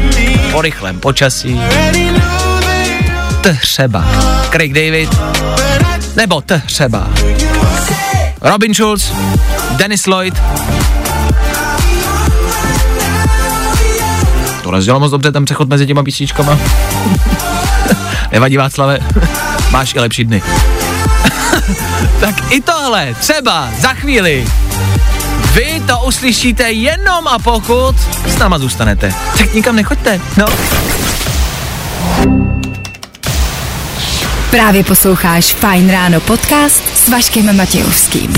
po 0.52 0.62
rychlém 0.62 1.00
počasí. 1.00 1.62
Třeba. 3.62 4.06
Craig 4.52 4.74
David. 4.74 5.10
Nebo 6.16 6.44
třeba. 6.66 7.10
Robin 8.44 8.74
Schulz, 8.74 9.12
Dennis 9.78 10.06
Lloyd. 10.06 10.42
To 14.64 14.72
rozdělalo 14.72 15.00
moc 15.00 15.12
dobře 15.12 15.32
ten 15.32 15.46
přechod 15.46 15.70
mezi 15.70 15.88
těma 15.88 16.04
písničkama. 16.04 16.60
Nevadí 18.32 18.58
Václave, 18.58 19.00
máš 19.72 19.96
i 19.96 20.00
lepší 20.00 20.26
dny. 20.26 20.44
tak 22.20 22.52
i 22.52 22.62
tohle 22.62 23.16
třeba 23.20 23.70
za 23.80 23.94
chvíli. 23.94 24.48
Vy 25.54 25.82
to 25.88 26.00
uslyšíte 26.00 26.72
jenom 26.72 27.28
a 27.28 27.40
pokud 27.40 27.96
s 28.28 28.38
náma 28.38 28.60
zůstanete. 28.60 29.14
Tak 29.38 29.54
nikam 29.54 29.76
nechoďte, 29.76 30.22
no. 30.38 30.46
Právě 34.54 34.84
posloucháš 34.84 35.54
Fine 35.54 35.94
Ráno 35.94 36.20
podcast 36.22 36.84
s 36.98 37.10
Vaškem 37.10 37.58
Matějovským. 37.58 38.34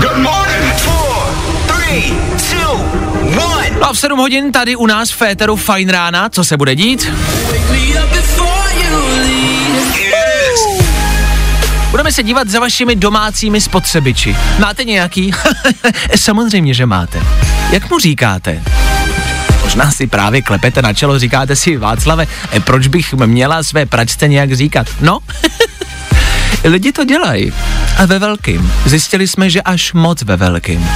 Good 0.00 0.16
morning. 0.16 0.74
Four, 0.76 1.34
three, 1.66 2.12
two, 2.50 2.72
one. 3.52 3.68
A 3.80 3.92
v 3.92 3.98
7 3.98 4.18
hodin 4.18 4.52
tady 4.52 4.76
u 4.76 4.86
nás 4.86 5.10
v 5.10 5.16
Féteru 5.16 5.56
Fajn 5.56 5.88
rána, 5.88 6.28
co 6.28 6.44
se 6.44 6.56
bude 6.56 6.74
dít? 6.74 7.12
Budeme 11.90 12.12
se 12.12 12.22
dívat 12.22 12.48
za 12.48 12.60
vašimi 12.60 12.96
domácími 12.96 13.60
spotřebiči. 13.60 14.36
Máte 14.58 14.84
nějaký? 14.84 15.32
Samozřejmě, 16.16 16.74
že 16.74 16.86
máte. 16.86 17.22
Jak 17.70 17.90
mu 17.90 17.98
říkáte? 17.98 18.62
Možná 19.68 19.90
si 19.90 20.06
právě 20.06 20.42
klepete 20.42 20.82
na 20.82 20.92
čelo, 20.92 21.18
říkáte 21.18 21.56
si, 21.56 21.76
Václave, 21.76 22.26
eh, 22.52 22.60
proč 22.60 22.86
bych 22.86 23.12
měla 23.12 23.62
své 23.62 23.86
pračce 23.86 24.28
nějak 24.28 24.52
říkat? 24.52 24.86
No, 25.00 25.18
lidi 26.64 26.92
to 26.92 27.04
dělají. 27.04 27.52
A 27.98 28.06
ve 28.06 28.18
velkým. 28.18 28.72
Zjistili 28.84 29.28
jsme, 29.28 29.50
že 29.50 29.62
až 29.62 29.92
moc 29.92 30.22
ve 30.22 30.36
velkým. 30.36 30.88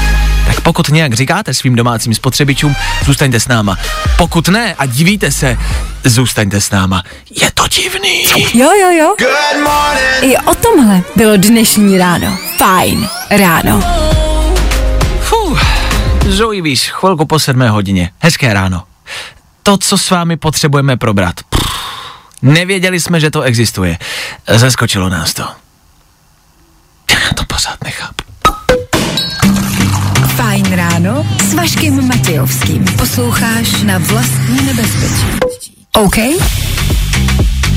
Tak 0.47 0.61
pokud 0.61 0.89
nějak 0.89 1.15
říkáte 1.15 1.55
svým 1.55 1.77
domácím 1.77 2.15
spotřebičům, 2.15 2.75
zůstaňte 3.05 3.41
s 3.41 3.49
náma. 3.49 3.79
Pokud 4.17 4.49
ne 4.49 4.75
a 4.75 4.87
divíte 4.87 5.33
se, 5.33 5.57
zůstaňte 6.05 6.61
s 6.61 6.71
náma. 6.71 7.03
Je 7.43 7.51
to 7.55 7.69
divný. 7.69 8.25
Jo, 8.55 8.71
jo, 8.81 8.91
jo. 8.91 9.15
Good 9.19 9.65
morning. 9.65 10.33
I 10.33 10.37
o 10.39 10.55
tomhle 10.55 11.03
bylo 11.17 11.37
dnešní 11.37 11.99
ráno. 11.99 12.39
Fajn 12.59 13.09
ráno. 13.31 14.12
Zoe, 16.33 16.63
víš, 16.63 16.91
chvilku 16.91 17.27
po 17.27 17.39
sedmé 17.39 17.71
hodině. 17.71 18.11
Hezké 18.19 18.55
ráno. 18.55 18.83
To, 19.63 19.77
co 19.77 19.99
s 19.99 20.11
vámi 20.11 20.37
potřebujeme 20.37 20.97
probrat. 20.97 21.35
Pff, 21.49 21.71
nevěděli 22.43 23.01
jsme, 23.01 23.21
že 23.21 23.31
to 23.31 23.43
existuje. 23.43 23.99
Zaskočilo 24.49 25.09
nás 25.09 25.35
to. 25.35 25.43
Já 27.11 27.33
to 27.37 27.45
pořád 27.45 27.85
nechápu. 27.85 28.25
Fajn 30.37 30.73
ráno 30.73 31.27
s 31.45 31.55
Vaškem 31.55 32.09
Matějovským. 32.09 32.85
Posloucháš 32.85 33.83
na 33.83 33.99
vlastní 33.99 34.67
nebezpečí. 34.67 35.87
OK? 35.93 36.17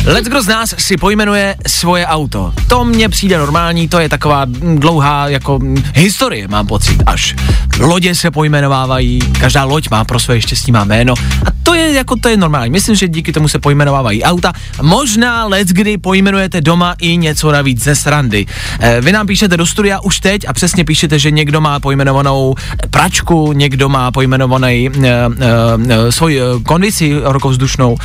Let's 0.06 0.28
kdo 0.28 0.42
z 0.42 0.48
nás 0.48 0.76
si 0.78 0.98
pojmenuje 0.98 1.56
svoje 1.68 2.06
auto. 2.06 2.54
To 2.68 2.86
mně 2.86 3.10
přijde 3.10 3.38
normální, 3.38 3.88
to 3.88 4.00
je 4.00 4.10
taková 4.10 4.46
dlouhá 4.76 5.28
jako 5.28 5.60
mm, 5.60 5.84
historie, 5.94 6.48
mám 6.48 6.68
pocit, 6.68 7.04
až. 7.06 7.36
Lodě 7.80 8.16
se 8.16 8.32
pojmenovávají, 8.32 9.20
každá 9.40 9.64
loď 9.64 9.90
má 9.90 10.04
pro 10.04 10.20
své 10.20 10.42
štěstí 10.42 10.72
má 10.72 10.84
jméno 10.84 11.14
a 11.46 11.50
to 11.64 11.74
je 11.74 11.94
jako 11.94 12.16
to 12.16 12.30
je 12.30 12.38
normální. 12.38 12.72
Myslím, 12.72 12.96
že 12.96 13.08
díky 13.08 13.34
tomu 13.34 13.48
se 13.48 13.60
pojmenovávají 13.60 14.24
auta. 14.24 14.54
Možná 14.82 15.46
let 15.46 15.68
kdy 15.68 15.98
pojmenujete 15.98 16.62
doma 16.62 16.96
i 17.00 17.18
něco 17.18 17.52
navíc 17.52 17.84
ze 17.84 17.96
srandy. 17.96 18.46
Eh, 18.80 19.02
vy 19.02 19.12
nám 19.12 19.28
píšete 19.28 19.58
do 19.58 19.66
studia 19.66 20.00
už 20.00 20.20
teď 20.20 20.48
a 20.48 20.54
přesně 20.54 20.86
píšete, 20.86 21.20
že 21.20 21.32
někdo 21.32 21.62
má 21.62 21.80
pojmenovanou 21.80 22.56
pračku, 22.90 23.54
někdo 23.54 23.90
má 23.90 24.12
pojmenovaný 24.12 24.90
uh, 24.90 24.96
uh, 25.04 25.06
uh, 25.06 26.10
svoji 26.10 26.42
uh, 26.42 26.64
kondici 26.64 27.16
rokovzdušnou. 27.24 27.98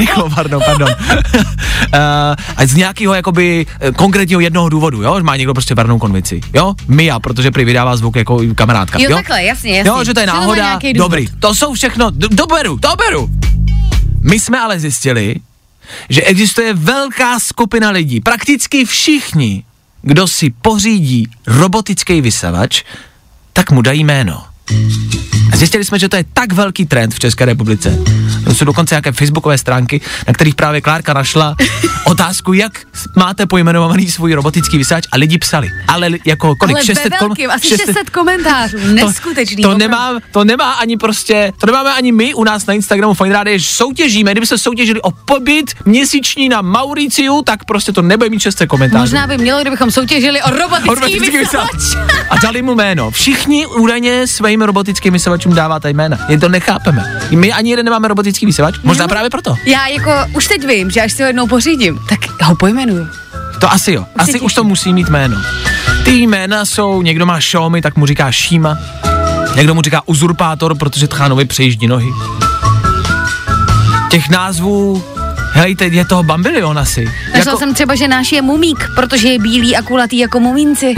Uh, 0.01 0.07
Rychlovarnou, 0.07 0.59
pardon. 0.65 0.89
uh, 0.89 0.95
a 2.57 2.65
z 2.65 2.75
nějakého 2.75 3.13
jakoby 3.13 3.65
eh, 3.79 3.91
konkrétního 3.91 4.39
jednoho 4.41 4.69
důvodu, 4.69 5.01
jo? 5.01 5.19
Má 5.23 5.35
někdo 5.35 5.53
prostě 5.53 5.75
varnou 5.75 5.99
konvici, 5.99 6.41
jo? 6.53 6.73
Mia, 6.87 7.19
protože 7.19 7.51
prý 7.51 7.65
vydává 7.65 7.95
zvuk 7.97 8.15
jako 8.15 8.39
kamarádka, 8.55 8.99
Jo, 8.99 9.09
jo? 9.09 9.15
takhle, 9.15 9.43
jasně, 9.43 9.77
jasně. 9.77 9.89
Jo, 9.89 10.03
že 10.03 10.13
to 10.13 10.19
je 10.19 10.25
to 10.27 10.33
náhoda, 10.33 10.79
důvod. 10.81 10.97
dobrý. 10.97 11.27
To 11.39 11.55
jsou 11.55 11.73
všechno, 11.73 12.09
do, 12.11 12.27
doberu, 12.27 12.77
doberu. 12.77 13.29
My 14.23 14.39
jsme 14.39 14.59
ale 14.59 14.79
zjistili, 14.79 15.35
že 16.09 16.21
existuje 16.21 16.73
velká 16.73 17.39
skupina 17.39 17.89
lidí, 17.89 18.21
prakticky 18.21 18.85
všichni, 18.85 19.63
kdo 20.01 20.27
si 20.27 20.49
pořídí 20.61 21.27
robotický 21.47 22.21
vysavač, 22.21 22.83
tak 23.53 23.71
mu 23.71 23.81
dají 23.81 24.03
jméno. 24.03 24.43
A 25.53 25.57
zjistili 25.57 25.85
jsme, 25.85 25.99
že 25.99 26.09
to 26.09 26.15
je 26.15 26.25
tak 26.33 26.53
velký 26.53 26.85
trend 26.85 27.13
v 27.13 27.19
České 27.19 27.45
republice. 27.45 27.97
To 28.43 28.53
jsou 28.55 28.65
dokonce 28.65 28.95
nějaké 28.95 29.11
facebookové 29.11 29.57
stránky, 29.57 30.01
na 30.27 30.33
kterých 30.33 30.55
právě 30.55 30.81
Klárka 30.81 31.13
našla 31.13 31.55
otázku, 32.05 32.53
jak 32.53 32.79
máte 33.15 33.45
pojmenovaný 33.45 34.11
svůj 34.11 34.33
robotický 34.33 34.77
vysáč 34.77 35.03
a 35.11 35.17
lidi 35.17 35.37
psali. 35.37 35.69
Ale 35.87 36.09
jako 36.25 36.55
kolik? 36.55 36.75
Ale 36.75 36.85
600 36.85 37.03
ve 37.13 37.17
kom- 37.17 37.27
velkým, 37.27 37.51
asi 37.51 37.67
600 37.67 38.09
komentářů, 38.09 38.77
neskutečný. 38.93 39.63
to, 39.63 39.71
to, 39.71 39.77
nemá, 39.77 40.19
to 40.31 40.43
nemá 40.43 40.71
ani 40.71 40.97
prostě, 40.97 41.53
to 41.57 41.65
nemáme 41.65 41.93
ani 41.93 42.11
my 42.11 42.33
u 42.33 42.43
nás 42.43 42.65
na 42.65 42.73
Instagramu 42.73 43.13
Fine 43.13 43.33
Radio, 43.33 43.57
že 43.57 43.65
soutěžíme, 43.65 44.31
kdyby 44.31 44.47
se 44.47 44.57
soutěžili 44.57 45.01
o 45.01 45.11
pobyt 45.11 45.71
měsíční 45.85 46.49
na 46.49 46.61
Mauriciu, 46.61 47.41
tak 47.41 47.65
prostě 47.65 47.91
to 47.91 48.01
nebude 48.01 48.29
mít 48.29 48.39
600 48.39 48.69
komentářů. 48.69 49.01
Možná 49.01 49.27
by 49.27 49.37
mělo, 49.37 49.61
kdybychom 49.61 49.91
soutěžili 49.91 50.41
o 50.41 50.49
robotický, 50.49 50.89
Robotický 50.89 51.37
vysavač. 51.37 51.95
A 52.29 52.37
dali 52.37 52.61
mu 52.61 52.75
jméno. 52.75 53.11
Všichni 53.11 53.67
údajně 53.67 54.27
svým 54.61 54.67
robotickým 54.67 55.13
vysavačům 55.13 55.55
dáváte 55.55 55.89
jména. 55.89 56.17
Jen 56.29 56.39
to 56.39 56.49
nechápeme. 56.49 57.21
My 57.31 57.53
ani 57.53 57.69
jeden 57.69 57.85
nemáme 57.85 58.07
robotický 58.07 58.45
vysavač, 58.45 58.75
možná 58.83 59.07
právě 59.07 59.29
proto. 59.29 59.55
Já 59.65 59.87
jako 59.87 60.11
už 60.35 60.47
teď 60.47 60.67
vím, 60.67 60.91
že 60.91 61.01
až 61.01 61.13
si 61.13 61.23
ho 61.23 61.27
jednou 61.27 61.47
pořídím, 61.47 61.99
tak 62.09 62.19
ho 62.43 62.55
pojmenuju. 62.55 63.07
To 63.59 63.71
asi 63.71 63.93
jo. 63.93 64.05
Asi 64.17 64.31
těším. 64.31 64.45
už 64.45 64.53
to 64.53 64.63
musí 64.63 64.93
mít 64.93 65.09
jméno. 65.09 65.37
Ty 66.05 66.11
jména 66.11 66.65
jsou, 66.65 67.01
někdo 67.01 67.25
má 67.25 67.37
Xiaomi, 67.37 67.81
tak 67.81 67.97
mu 67.97 68.05
říká 68.05 68.31
Shima. 68.31 68.77
Někdo 69.55 69.73
mu 69.73 69.81
říká 69.81 70.01
uzurpátor, 70.05 70.77
protože 70.77 71.07
Tchánovi 71.07 71.45
přejíždí 71.45 71.87
nohy. 71.87 72.09
Těch 74.09 74.29
názvů, 74.29 75.03
helejte, 75.51 75.85
je 75.85 76.05
toho 76.05 76.23
bambilion 76.23 76.79
asi. 76.79 77.11
Našel 77.33 77.57
jsem 77.57 77.73
třeba, 77.73 77.95
že 77.95 78.07
náš 78.07 78.31
je 78.31 78.41
mumík, 78.41 78.87
protože 78.95 79.27
je 79.29 79.39
bílý 79.39 79.75
a 79.77 79.81
kulatý 79.81 80.17
jako 80.17 80.39
mumínci. 80.39 80.95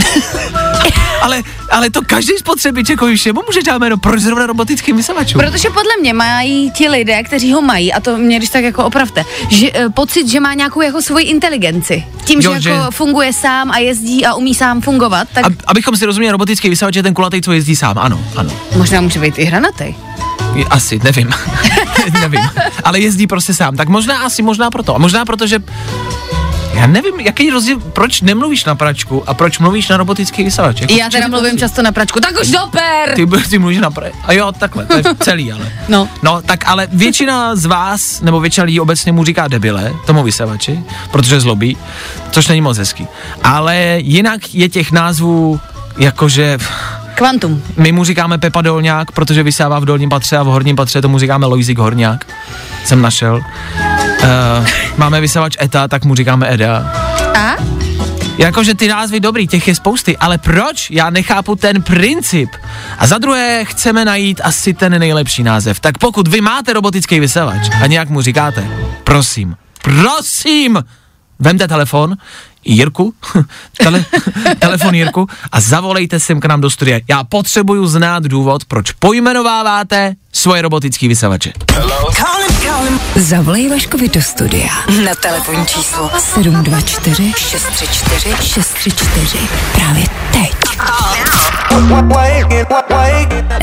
ale, 1.22 1.42
ale 1.70 1.90
to 1.90 2.00
každý 2.06 2.32
spotřebič 2.38 2.88
jako 2.88 3.06
všemu 3.16 3.40
může 3.46 3.62
dát 3.62 3.78
jméno, 3.78 3.96
proč 3.98 4.20
zrovna 4.20 4.46
robotickým 4.46 4.96
vysavačům? 4.96 5.40
Protože 5.40 5.68
podle 5.68 5.92
mě 6.00 6.12
mají 6.14 6.70
ti 6.70 6.88
lidé, 6.88 7.22
kteří 7.22 7.52
ho 7.52 7.62
mají, 7.62 7.92
a 7.92 8.00
to 8.00 8.16
mě 8.16 8.38
když 8.38 8.50
tak 8.50 8.64
jako 8.64 8.84
opravte, 8.84 9.24
že, 9.48 9.70
e, 9.74 9.88
pocit, 9.88 10.28
že 10.28 10.40
má 10.40 10.54
nějakou 10.54 10.80
jako 10.80 11.02
svoji 11.02 11.24
inteligenci. 11.26 12.04
Tím, 12.24 12.40
Jo, 12.40 12.54
že, 12.54 12.60
že- 12.60 12.70
jako 12.70 12.90
funguje 12.90 13.32
sám 13.32 13.70
a 13.70 13.78
jezdí 13.78 14.26
a 14.26 14.34
umí 14.34 14.54
sám 14.54 14.80
fungovat, 14.80 15.28
tak 15.34 15.46
A, 15.46 15.48
abychom 15.66 15.96
si 15.96 16.06
rozuměli, 16.06 16.32
robotický 16.32 16.68
vysavač 16.68 16.96
je 16.96 17.02
ten 17.02 17.14
kulatý, 17.14 17.42
co 17.42 17.52
jezdí 17.52 17.76
sám, 17.76 17.98
ano, 17.98 18.24
ano. 18.36 18.50
možná 18.76 19.00
může 19.00 19.20
být 19.20 19.38
i 19.38 19.44
hranatý. 19.44 19.94
Asi, 20.70 21.00
nevím. 21.04 21.30
nevím. 22.20 22.40
Ale 22.84 23.00
jezdí 23.00 23.26
prostě 23.26 23.54
sám. 23.54 23.76
Tak 23.76 23.88
možná 23.88 24.18
asi, 24.18 24.42
možná 24.42 24.70
proto. 24.70 24.94
A 24.94 24.98
možná 24.98 25.24
proto, 25.24 25.46
že 25.46 25.58
já 26.74 26.86
nevím, 26.86 27.20
jaký 27.20 27.50
rozdíl, 27.50 27.80
proč 27.80 28.20
nemluvíš 28.20 28.64
na 28.64 28.74
pračku 28.74 29.28
a 29.28 29.34
proč 29.34 29.58
mluvíš 29.58 29.88
na 29.88 29.96
robotický 29.96 30.44
vysavač? 30.44 30.80
Jako, 30.80 30.92
Já 30.94 31.10
teda 31.10 31.28
mluvím 31.28 31.58
často 31.58 31.82
na 31.82 31.92
pračku, 31.92 32.20
tak 32.20 32.40
už 32.40 32.50
doper! 32.50 33.14
Ty, 33.14 33.26
ty 33.50 33.58
mluvíš 33.58 33.78
na 33.78 33.90
pra... 33.90 34.06
A 34.24 34.32
jo, 34.32 34.52
takhle, 34.58 34.86
to 34.86 34.96
je 34.96 35.02
celý, 35.20 35.52
ale. 35.52 35.72
No. 35.88 36.08
No, 36.22 36.42
tak 36.42 36.64
ale 36.66 36.88
většina 36.92 37.56
z 37.56 37.64
vás, 37.66 38.20
nebo 38.20 38.40
většina 38.40 38.64
lidí 38.64 38.80
obecně 38.80 39.12
mu 39.12 39.24
říká 39.24 39.48
debile, 39.48 39.92
tomu 40.06 40.22
vysavači, 40.22 40.80
protože 41.10 41.40
zlobí, 41.40 41.76
což 42.30 42.48
není 42.48 42.60
moc 42.60 42.78
hezký. 42.78 43.06
Ale 43.42 43.96
jinak 43.98 44.54
je 44.54 44.68
těch 44.68 44.92
názvů 44.92 45.60
jakože... 45.98 46.58
Kvantum. 47.14 47.62
My 47.76 47.92
mu 47.92 48.04
říkáme 48.04 48.38
Pepa 48.38 48.62
Dolňák, 48.62 49.12
protože 49.12 49.42
vysává 49.42 49.78
v 49.78 49.84
dolním 49.84 50.08
patře 50.08 50.36
a 50.36 50.42
v 50.42 50.46
horním 50.46 50.76
patře 50.76 51.02
tomu 51.02 51.18
říkáme 51.18 51.46
Loisik 51.46 51.78
Horňák. 51.78 52.26
Jsem 52.84 53.02
našel. 53.02 53.34
Uh, 53.34 54.66
máme 54.96 55.20
vysavač 55.20 55.56
ETA, 55.62 55.88
tak 55.88 56.04
mu 56.04 56.14
říkáme 56.14 56.52
EDA. 56.54 56.92
A? 57.38 57.56
Jakože 58.38 58.74
ty 58.74 58.88
názvy 58.88 59.20
dobrý, 59.20 59.46
těch 59.46 59.68
je 59.68 59.74
spousty, 59.74 60.16
ale 60.16 60.38
proč? 60.38 60.90
Já 60.90 61.10
nechápu 61.10 61.56
ten 61.56 61.82
princip. 61.82 62.50
A 62.98 63.06
za 63.06 63.18
druhé 63.18 63.64
chceme 63.64 64.04
najít 64.04 64.40
asi 64.44 64.74
ten 64.74 64.98
nejlepší 64.98 65.42
název. 65.42 65.80
Tak 65.80 65.98
pokud 65.98 66.28
vy 66.28 66.40
máte 66.40 66.72
robotický 66.72 67.20
vysavač 67.20 67.70
a 67.82 67.86
nějak 67.86 68.10
mu 68.10 68.22
říkáte, 68.22 68.68
prosím, 69.04 69.56
prosím, 69.82 70.84
vemte 71.38 71.68
telefon, 71.68 72.16
Jirku, 72.64 73.14
tele, 73.82 74.04
telefon 74.58 74.94
Jirku 74.94 75.26
a 75.52 75.60
zavolejte 75.60 76.20
sem 76.20 76.40
k 76.40 76.44
nám 76.44 76.60
do 76.60 76.70
studia. 76.70 77.00
Já 77.08 77.24
potřebuju 77.24 77.86
znát 77.86 78.22
důvod, 78.22 78.64
proč 78.64 78.92
pojmenováváte 78.92 80.14
svoje 80.32 80.62
robotický 80.62 81.08
vysavače. 81.08 81.52
Zavolej 83.16 83.68
Vaškovi 83.70 84.08
do 84.08 84.22
studia 84.22 84.72
na 85.04 85.14
telefonní 85.14 85.66
číslo 85.66 86.10
724 86.18 87.32
634 87.36 88.36
634 88.42 89.38
právě 89.72 90.04
teď. 90.32 90.52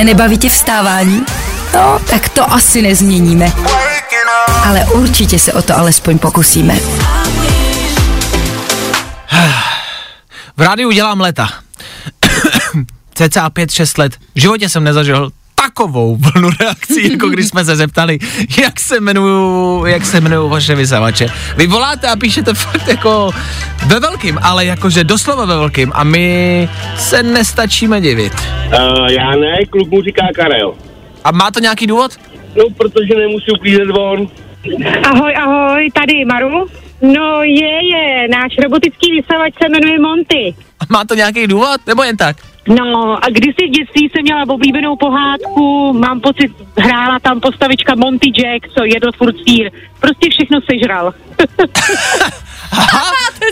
Nebaví 0.04 0.38
tě 0.38 0.50
vstávání? 0.50 1.26
No, 1.74 2.00
tak 2.10 2.30
to 2.30 2.54
asi 2.54 2.82
nezměníme. 2.82 3.52
Ale 4.66 4.86
určitě 4.86 5.40
se 5.40 5.54
o 5.54 5.62
to 5.62 5.78
alespoň 5.78 6.20
pokusíme. 6.20 6.80
V 10.62 10.64
rádiu 10.64 10.92
dělám 10.92 11.22
leta. 11.22 11.50
Cca 13.14 13.50
5-6 13.50 14.00
let. 14.00 14.14
V 14.36 14.40
životě 14.40 14.70
jsem 14.70 14.84
nezažil 14.84 15.32
takovou 15.56 16.16
vlnu 16.16 16.50
reakcí, 16.60 17.12
jako 17.12 17.30
když 17.30 17.48
jsme 17.48 17.66
se 17.66 17.76
zeptali, 17.76 18.20
jak 18.62 18.80
se 18.80 18.98
jmenuju, 18.98 19.86
jak 19.86 20.06
se 20.06 20.18
jmenuju 20.18 20.50
vaše 20.50 20.76
vysavače. 20.76 21.28
Vy 21.58 21.68
voláte 21.68 22.08
a 22.08 22.16
píšete 22.16 22.54
fakt 22.54 22.88
jako 22.88 23.32
ve 23.88 24.00
velkým, 24.00 24.40
ale 24.42 24.66
jakože 24.66 25.04
doslova 25.04 25.46
ve 25.46 25.56
velkým 25.56 25.92
a 25.96 26.04
my 26.04 26.70
se 26.98 27.24
nestačíme 27.24 28.02
divit. 28.02 28.34
Uh, 28.34 29.08
já 29.08 29.32
ne, 29.32 29.66
kluk 29.70 29.90
mu 29.90 30.02
říká 30.02 30.24
Karel. 30.36 30.74
A 31.24 31.32
má 31.32 31.52
to 31.52 31.60
nějaký 31.60 31.88
důvod? 31.88 32.12
No, 32.56 32.64
protože 32.78 33.16
nemusí 33.16 33.52
uklízet 33.52 33.88
von. 33.88 34.28
Ahoj, 35.04 35.36
ahoj, 35.36 35.90
tady 35.94 36.26
Maru. 36.26 36.68
No 37.02 37.44
je, 37.44 37.88
je, 37.94 38.28
náš 38.28 38.58
robotický 38.64 39.12
vysavač 39.12 39.54
se 39.64 39.70
jmenuje 39.70 40.00
Monty. 40.00 40.56
Má 40.90 41.06
to 41.06 41.16
nějaký 41.16 41.48
důvod? 41.48 41.88
Nebo 41.88 42.04
jen 42.04 42.18
tak? 42.18 42.38
No 42.68 43.18
a 43.26 43.30
kdysi 43.30 43.68
v 43.68 43.70
dětství 43.70 44.10
jsem 44.10 44.22
měla 44.22 44.44
oblíbenou 44.48 44.96
pohádku, 44.96 45.94
mám 45.94 46.22
pocit, 46.22 46.52
hrála 46.78 47.20
tam 47.20 47.40
postavička 47.40 47.96
Monty 47.96 48.30
Jack, 48.30 48.68
co 48.78 48.86
jedl 48.86 49.12
furt 49.18 49.36
sír. 49.48 49.72
Prostě 50.00 50.30
všechno 50.30 50.60
sežral. 50.72 51.14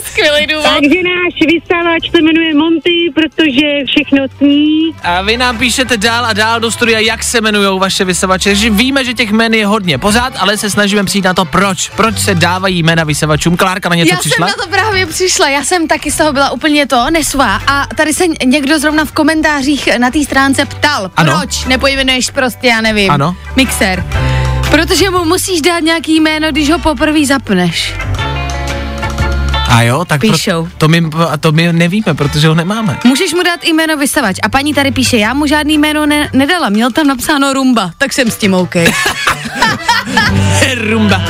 Skvělý 0.04 0.48
důvod. 0.48 0.64
Takže 0.66 0.96
náš 1.04 1.34
vysavač 1.54 2.12
se 2.12 2.22
jmenuje 2.22 2.54
Monty, 2.56 3.12
protože 3.16 3.68
všechno 3.88 4.26
sní. 4.38 4.92
A 5.04 5.22
vy 5.22 5.38
nám 5.38 5.58
píšete 5.58 5.98
dál 5.98 6.26
a 6.26 6.34
dál 6.34 6.60
do 6.60 6.72
studia, 6.72 7.00
jak 7.00 7.24
se 7.24 7.38
jmenují 7.38 7.80
vaše 7.80 8.06
vysavače. 8.06 8.56
Že 8.56 8.70
víme, 8.70 9.06
že 9.06 9.14
těch 9.14 9.32
jmen 9.32 9.54
je 9.54 9.66
hodně 9.68 9.98
pořád, 9.98 10.34
ale 10.38 10.58
se 10.58 10.70
snažíme 10.70 11.04
přijít 11.04 11.26
na 11.26 11.34
to, 11.34 11.46
proč. 11.46 11.90
Proč 11.90 12.18
se 12.20 12.36
dávají 12.36 12.84
jména 12.84 13.04
vysavačům. 13.04 13.58
Klárka 13.58 13.90
na 13.90 13.96
něco 13.96 14.14
Já 14.14 14.20
přišla? 14.20 14.48
jsem 14.48 14.58
na 14.58 14.64
to 14.64 14.70
právě 14.70 15.06
přišla, 15.06 15.50
já 15.50 15.64
jsem 15.64 15.88
taky 15.88 16.12
z 16.12 16.18
toho 16.18 16.34
byla 16.34 16.50
úplně 16.52 16.88
to 16.88 17.06
nesvá 17.12 17.56
a 17.68 17.86
tady 17.96 18.14
se 18.14 18.24
někdo 18.46 18.80
zrovna 18.80 19.06
v 19.06 19.12
komentářích 19.12 19.90
na 19.98 20.12
té 20.12 20.24
stránce 20.24 20.66
ptal, 20.66 21.12
Ano. 21.16 21.32
proč 21.40 21.66
nepojmenuješ 21.66 22.30
prostě, 22.30 22.68
já 22.68 22.82
nevím, 22.82 23.12
Ano. 23.12 23.36
mixer. 23.56 24.06
Protože 24.72 25.10
mu 25.10 25.26
musíš 25.26 25.62
dát 25.62 25.80
nějaký 25.80 26.20
jméno, 26.20 26.48
když 26.52 26.70
ho 26.70 26.80
poprvé 26.80 27.26
zapneš. 27.26 27.94
A 29.70 29.82
jo, 29.82 30.06
tak 30.06 30.22
Píšou. 30.22 30.64
Pro, 30.64 30.72
to, 30.78 30.88
my, 30.88 31.02
to 31.40 31.52
my 31.52 31.74
nevíme, 31.74 32.14
protože 32.14 32.48
ho 32.48 32.56
nemáme. 32.56 32.98
Můžeš 33.04 33.34
mu 33.34 33.44
dát 33.44 33.60
i 33.64 33.74
jméno 33.74 33.98
vysavač. 33.98 34.36
A 34.44 34.50
paní 34.50 34.74
tady 34.74 34.92
píše, 34.92 35.18
já 35.18 35.34
mu 35.34 35.46
žádný 35.46 35.78
jméno 35.78 36.06
ne- 36.06 36.30
nedala, 36.34 36.70
měl 36.70 36.92
tam 36.92 37.08
napsáno 37.08 37.54
Rumba, 37.54 37.92
tak 37.98 38.14
jsem 38.14 38.32
s 38.32 38.38
tím 38.38 38.54
OK. 38.54 38.76
Rumba. 40.90 41.22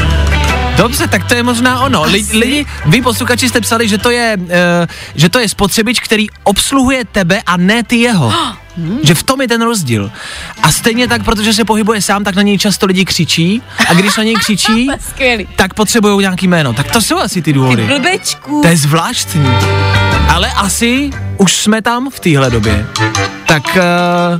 Dobře, 0.77 1.07
tak 1.07 1.27
to 1.27 1.33
je 1.33 1.43
možná 1.43 1.81
ono. 1.81 2.03
Li, 2.03 2.25
lidi, 2.33 2.65
vy 2.85 3.01
posluchači 3.01 3.49
jste 3.49 3.61
psali, 3.61 3.87
že 3.87 3.97
to 3.97 4.09
je, 4.09 4.37
uh, 4.37 4.45
že 5.15 5.29
to 5.29 5.39
je 5.39 5.49
spotřebič, 5.49 5.99
který 5.99 6.27
obsluhuje 6.43 7.05
tebe 7.05 7.41
a 7.45 7.57
ne 7.57 7.83
ty 7.83 7.95
jeho. 7.95 8.33
Že 9.03 9.15
v 9.15 9.23
tom 9.23 9.41
je 9.41 9.47
ten 9.47 9.61
rozdíl. 9.61 10.11
A 10.63 10.71
stejně 10.71 11.07
tak, 11.07 11.23
protože 11.25 11.53
se 11.53 11.65
pohybuje 11.65 12.01
sám, 12.01 12.23
tak 12.23 12.35
na 12.35 12.41
něj 12.41 12.57
často 12.57 12.85
lidi 12.85 13.05
křičí. 13.05 13.61
A 13.87 13.93
když 13.93 14.17
na 14.17 14.23
něj 14.23 14.35
křičí, 14.35 14.89
tak 15.55 15.73
potřebují 15.73 16.21
nějaký 16.21 16.47
jméno. 16.47 16.73
Tak 16.73 16.91
to 16.91 17.01
jsou 17.01 17.17
asi 17.17 17.41
ty 17.41 17.53
důvody. 17.53 17.87
Blbečku. 17.87 18.61
To 18.61 18.67
je 18.67 18.77
zvláštní. 18.77 19.49
Ale 20.29 20.51
asi 20.51 21.09
už 21.37 21.55
jsme 21.55 21.81
tam 21.81 22.09
v 22.09 22.19
téhle 22.19 22.49
době. 22.49 22.85
Tak 23.47 23.63
uh, 23.65 24.39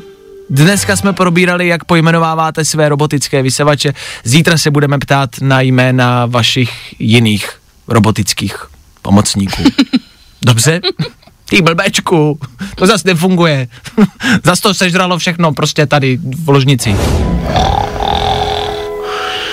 dneska 0.50 0.96
jsme 0.96 1.14
probírali, 1.14 1.68
jak 1.68 1.86
pojmenováváte 1.86 2.66
své 2.66 2.90
robotické 2.90 3.42
vysavače. 3.42 3.94
Zítra 4.24 4.58
se 4.58 4.72
budeme 4.72 5.00
ptát 5.00 5.30
na 5.42 5.62
jména 5.62 6.26
vašich 6.26 6.96
jiných 7.00 7.50
robotických 7.88 8.56
pomocníků. 9.02 9.64
Dobře? 10.46 10.82
Ty 11.50 11.62
blbečku, 11.62 12.40
to 12.76 12.88
zase 12.88 13.08
nefunguje. 13.08 13.68
zase 14.44 14.62
to 14.62 14.74
sežralo 14.74 15.18
všechno 15.18 15.54
prostě 15.54 15.86
tady 15.86 16.20
v 16.46 16.50
ložnici. 16.50 16.96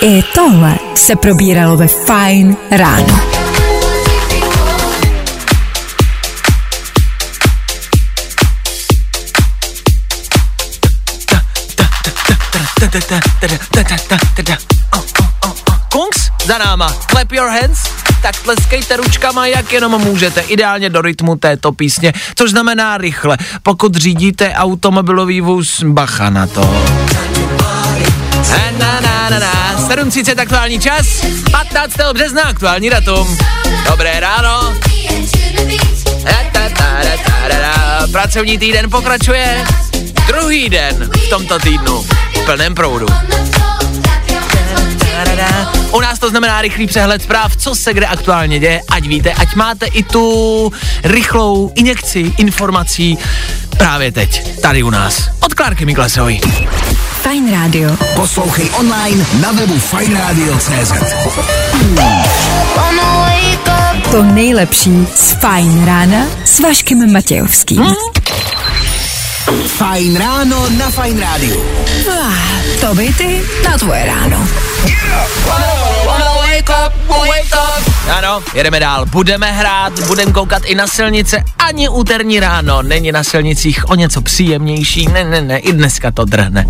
I 0.00 0.22
tohle 0.34 0.78
se 0.94 1.16
probíralo 1.16 1.76
ve 1.76 1.86
Fine 1.88 2.56
ráno. 2.70 3.20
Kungs 15.92 16.30
za 16.46 16.58
náma, 16.58 16.92
clap 17.10 17.32
your 17.32 17.48
hands, 17.48 18.05
tak 18.22 18.36
tleskejte 18.36 18.96
ručkama, 18.96 19.46
jak 19.46 19.72
jenom 19.72 20.02
můžete, 20.02 20.40
ideálně 20.40 20.90
do 20.90 21.02
rytmu 21.02 21.36
této 21.36 21.72
písně, 21.72 22.12
což 22.34 22.50
znamená 22.50 22.98
rychle. 22.98 23.36
Pokud 23.62 23.94
řídíte 23.94 24.54
automobilový 24.54 25.40
vůz, 25.40 25.82
bacha 25.82 26.30
na 26.30 26.46
to. 26.46 26.84
Na, 28.78 29.00
na, 29.00 29.30
na, 29.30 29.38
na. 29.38 29.56
7.30 29.88 30.40
aktuální 30.40 30.80
čas, 30.80 31.06
15. 31.50 31.94
března 32.12 32.42
aktuální 32.42 32.90
datum. 32.90 33.38
Dobré 33.90 34.20
ráno. 34.20 34.76
Pracovní 38.12 38.58
týden 38.58 38.90
pokračuje. 38.90 39.64
Druhý 40.26 40.68
den 40.68 41.10
v 41.26 41.28
tomto 41.28 41.58
týdnu 41.58 42.02
v 42.34 42.44
plném 42.44 42.74
proudu. 42.74 43.06
U 45.92 46.00
nás 46.00 46.18
to 46.18 46.30
znamená 46.30 46.62
rychlý 46.62 46.86
přehled 46.86 47.22
zpráv, 47.22 47.56
co 47.56 47.74
se 47.74 47.94
kde 47.94 48.06
aktuálně 48.06 48.58
děje, 48.58 48.80
ať 48.90 49.06
víte, 49.06 49.32
ať 49.32 49.54
máte 49.54 49.86
i 49.86 50.02
tu 50.02 50.72
rychlou 51.04 51.72
injekci 51.74 52.32
informací 52.38 53.18
právě 53.78 54.12
teď, 54.12 54.60
tady 54.60 54.82
u 54.82 54.90
nás. 54.90 55.28
Od 55.40 55.54
Klárky 55.54 55.84
Miklasový. 55.86 56.40
Fine 57.22 57.52
Radio. 57.52 57.96
Poslouchej 58.14 58.70
online 58.72 59.26
na 59.40 59.52
webu 59.52 59.78
fajnradio.cz 59.78 60.92
To 64.10 64.22
nejlepší 64.22 65.06
z 65.14 65.32
Fine 65.32 65.86
rána 65.86 66.26
s 66.44 66.60
Vaškem 66.60 67.12
Matějovským. 67.12 67.84
Fajn 69.66 70.16
ráno 70.16 70.70
na 70.78 70.90
Fajn 70.90 71.20
rádiu. 71.20 71.64
Ah, 72.10 72.34
to 72.80 72.94
by 72.94 73.14
ty 73.14 73.42
na 73.64 73.78
tvoje 73.78 74.06
ráno. 74.06 74.48
Ano, 78.16 78.42
jedeme 78.54 78.80
dál. 78.80 79.06
Budeme 79.06 79.52
hrát, 79.52 80.00
budeme 80.06 80.32
koukat 80.32 80.62
i 80.64 80.74
na 80.74 80.86
silnice. 80.86 81.44
Ani 81.58 81.88
úterní 81.88 82.40
ráno 82.40 82.82
není 82.82 83.12
na 83.12 83.24
silnicích 83.24 83.90
o 83.90 83.94
něco 83.94 84.22
příjemnější. 84.22 85.06
Ne, 85.06 85.24
ne, 85.24 85.40
ne, 85.40 85.58
i 85.58 85.72
dneska 85.72 86.10
to 86.10 86.24
drhne. 86.24 86.66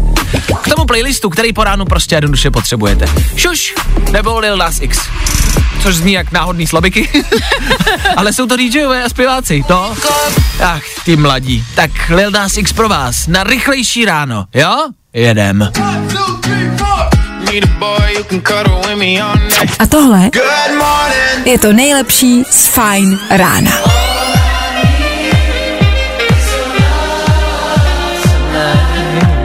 K 0.62 0.68
tomu 0.68 0.84
playlistu, 0.84 1.30
který 1.30 1.52
po 1.52 1.64
ránu 1.64 1.84
prostě 1.84 2.14
jednoduše 2.14 2.50
potřebujete. 2.50 3.06
Šuš 3.36 3.74
nebo 4.12 4.38
Lil 4.38 4.56
Nas 4.56 4.80
X. 4.80 4.98
Což 5.82 5.94
zní 5.96 6.12
jak 6.12 6.32
náhodný 6.32 6.66
slabiky. 6.66 7.08
Ale 8.16 8.32
jsou 8.32 8.46
to 8.46 8.56
DJové 8.56 9.04
a 9.04 9.08
zpěváci, 9.08 9.64
no. 9.70 9.94
Ach, 10.60 10.82
ty 11.04 11.16
mladí. 11.16 11.64
Tak 11.74 11.90
Lil 12.08 12.30
Nas 12.30 12.56
X 12.56 12.72
pro 12.72 12.88
vás 12.88 13.26
na 13.26 13.44
rychlejší 13.44 14.04
ráno, 14.04 14.44
jo? 14.54 14.76
Jedem. 15.12 15.72
A 19.78 19.86
tohle 19.86 20.30
je 21.44 21.58
to 21.58 21.72
nejlepší 21.72 22.44
z 22.50 22.66
Fajn 22.66 23.18
rána. 23.30 23.70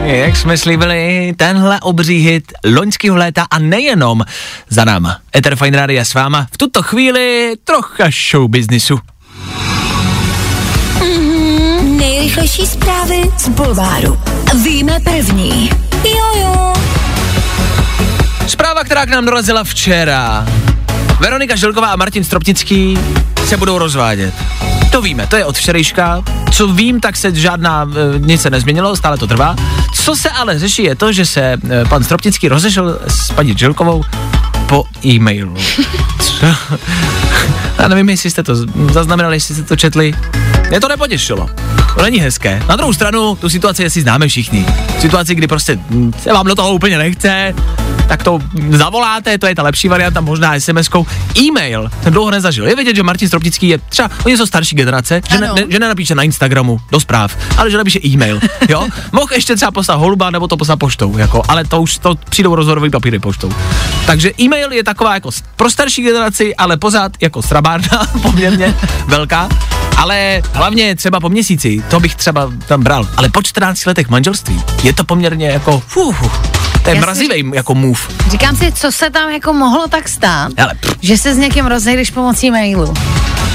Jak 0.04 0.38
jsme 0.38 0.58
slíbili, 0.58 1.34
tenhle 1.38 1.80
obří 1.80 2.18
hit 2.18 2.54
loňského 2.66 3.16
léta 3.16 3.48
a 3.52 3.60
nejenom 3.60 4.22
za 4.70 4.86
náma. 4.86 5.18
Ether 5.36 5.56
Fine 5.56 5.78
Radio 5.78 6.06
s 6.06 6.14
váma 6.14 6.48
v 6.52 6.58
tuto 6.58 6.84
chvíli 6.84 7.54
trocha 7.64 8.10
show 8.32 8.48
businessu. 8.48 9.00
Mm-hmm, 11.00 11.98
nejrychlejší 11.98 12.68
zprávy 12.68 13.22
z 13.38 13.50
Bulváru. 13.50 14.22
Víme 14.64 15.00
první. 15.00 15.70
Jojo. 16.04 16.81
Zpráva, 18.72 18.86
která 18.86 19.06
k 19.06 19.10
nám 19.10 19.26
dorazila 19.26 19.64
včera. 19.64 20.46
Veronika 21.20 21.56
Žilková 21.56 21.88
a 21.88 21.96
Martin 21.96 22.24
Stropnický 22.24 22.98
se 23.46 23.58
budou 23.58 23.78
rozvádět. 23.78 24.34
To 24.92 25.02
víme, 25.02 25.28
to 25.28 25.36
je 25.36 25.46
od 25.46 25.58
včerejška. 25.58 26.24
Co 26.52 26.68
vím, 26.68 27.00
tak 27.00 27.18
se 27.18 27.36
žádná, 27.36 27.88
e, 28.16 28.20
nic 28.20 28.42
se 28.42 28.50
nezměnilo, 28.50 28.96
stále 28.96 29.18
to 29.18 29.28
trvá. 29.28 29.56
Co 29.94 30.16
se 30.16 30.30
ale 30.30 30.60
řeší 30.60 30.84
je 30.84 30.96
to, 30.96 31.14
že 31.14 31.26
se 31.26 31.42
e, 31.42 31.60
pan 31.86 32.04
Stropnický 32.04 32.48
rozešel 32.48 33.00
s 33.08 33.32
paní 33.32 33.58
Žilkovou 33.58 34.04
po 34.70 34.86
e-mailu. 35.06 35.56
Co? 36.20 36.46
Já 37.80 37.88
nevím, 37.88 38.10
jestli 38.10 38.32
jste 38.32 38.44
to 38.44 38.56
zaznamenali, 38.92 39.36
jestli 39.36 39.56
jste 39.56 39.64
to 39.64 39.76
četli. 39.76 40.14
Mě 40.70 40.80
to 40.80 40.88
nepotěšilo. 40.88 41.50
To 41.96 42.02
není 42.02 42.20
hezké. 42.20 42.64
Na 42.70 42.76
druhou 42.76 42.94
stranu, 42.94 43.36
tu 43.36 43.50
situaci 43.50 43.90
si 43.90 44.02
známe 44.02 44.28
všichni. 44.28 44.66
Situaci, 45.00 45.36
kdy 45.36 45.48
prostě 45.48 45.80
hm, 45.90 46.14
se 46.24 46.34
vám 46.34 46.46
do 46.46 46.56
toho 46.56 46.74
úplně 46.74 46.98
nechce, 46.98 47.54
tak 48.12 48.24
to 48.24 48.40
zavoláte, 48.70 49.38
to 49.38 49.48
je 49.48 49.56
ta 49.56 49.64
lepší 49.64 49.88
varianta, 49.88 50.22
možná 50.22 50.56
SMS-kou. 50.56 51.06
E-mail 51.38 51.90
jsem 52.04 52.14
dlouho 52.14 52.32
nezažil. 52.32 52.68
Je 52.68 52.76
vidět, 52.76 52.96
že 52.96 53.04
Martin 53.04 53.28
Stropnický 53.28 53.68
je 53.68 53.78
třeba, 53.78 54.10
oni 54.26 54.38
jsou 54.38 54.46
starší 54.46 54.76
generace, 54.76 55.22
že, 55.32 55.40
ne, 55.40 55.50
ne, 55.56 55.64
že 55.70 55.80
nenapíše 55.80 56.16
na 56.16 56.24
Instagramu 56.24 56.80
do 56.92 57.00
zpráv, 57.00 57.38
ale 57.58 57.72
že 57.72 57.78
napíše 57.78 58.00
e-mail. 58.06 58.40
Jo? 58.70 58.88
Mohl 59.12 59.34
ještě 59.34 59.56
třeba 59.56 59.72
poslat 59.72 59.96
holuba 59.96 60.30
nebo 60.30 60.48
to 60.48 60.58
poslat 60.58 60.76
poštou, 60.76 61.18
jako, 61.18 61.42
ale 61.48 61.66
to 61.66 61.82
už 61.82 61.98
to 61.98 62.16
přijdou 62.30 62.56
rozhodorový 62.56 62.90
papíry 62.90 63.20
poštou. 63.20 63.54
Takže 64.06 64.32
e-mail 64.40 64.72
je 64.72 64.84
taková 64.84 65.14
jako 65.14 65.30
pro 65.56 65.70
starší 65.70 66.02
generaci, 66.02 66.56
ale 66.56 66.78
pořád 66.78 67.12
jako 67.22 67.42
srabárna, 67.42 68.08
poměrně 68.22 68.76
velká. 69.08 69.50
Ale 69.98 70.42
hlavně 70.54 70.96
třeba 70.96 71.20
po 71.20 71.30
měsíci, 71.30 71.84
to 71.90 72.00
bych 72.00 72.16
třeba 72.16 72.52
tam 72.68 72.84
bral, 72.84 73.08
ale 73.18 73.30
po 73.30 73.44
14 73.44 73.86
letech 73.86 74.10
manželství 74.10 74.64
je 74.84 74.94
to 74.94 75.04
poměrně 75.04 75.48
jako, 75.48 75.80
fuh, 75.88 76.61
to 76.84 76.90
je 76.90 76.96
mrazivý 76.96 77.52
jako 77.54 77.76
move. 77.76 78.00
Říkám 78.30 78.56
si, 78.56 78.72
co 78.72 78.92
se 78.92 79.10
tam 79.10 79.30
jako 79.30 79.54
mohlo 79.54 79.88
tak 79.88 80.10
stát, 80.10 80.52
pff, 80.82 80.96
že 81.02 81.18
se 81.18 81.34
s 81.36 81.38
někým 81.38 81.66
rozejdeš 81.66 82.12
pomocí 82.12 82.52
mailu. 82.52 82.94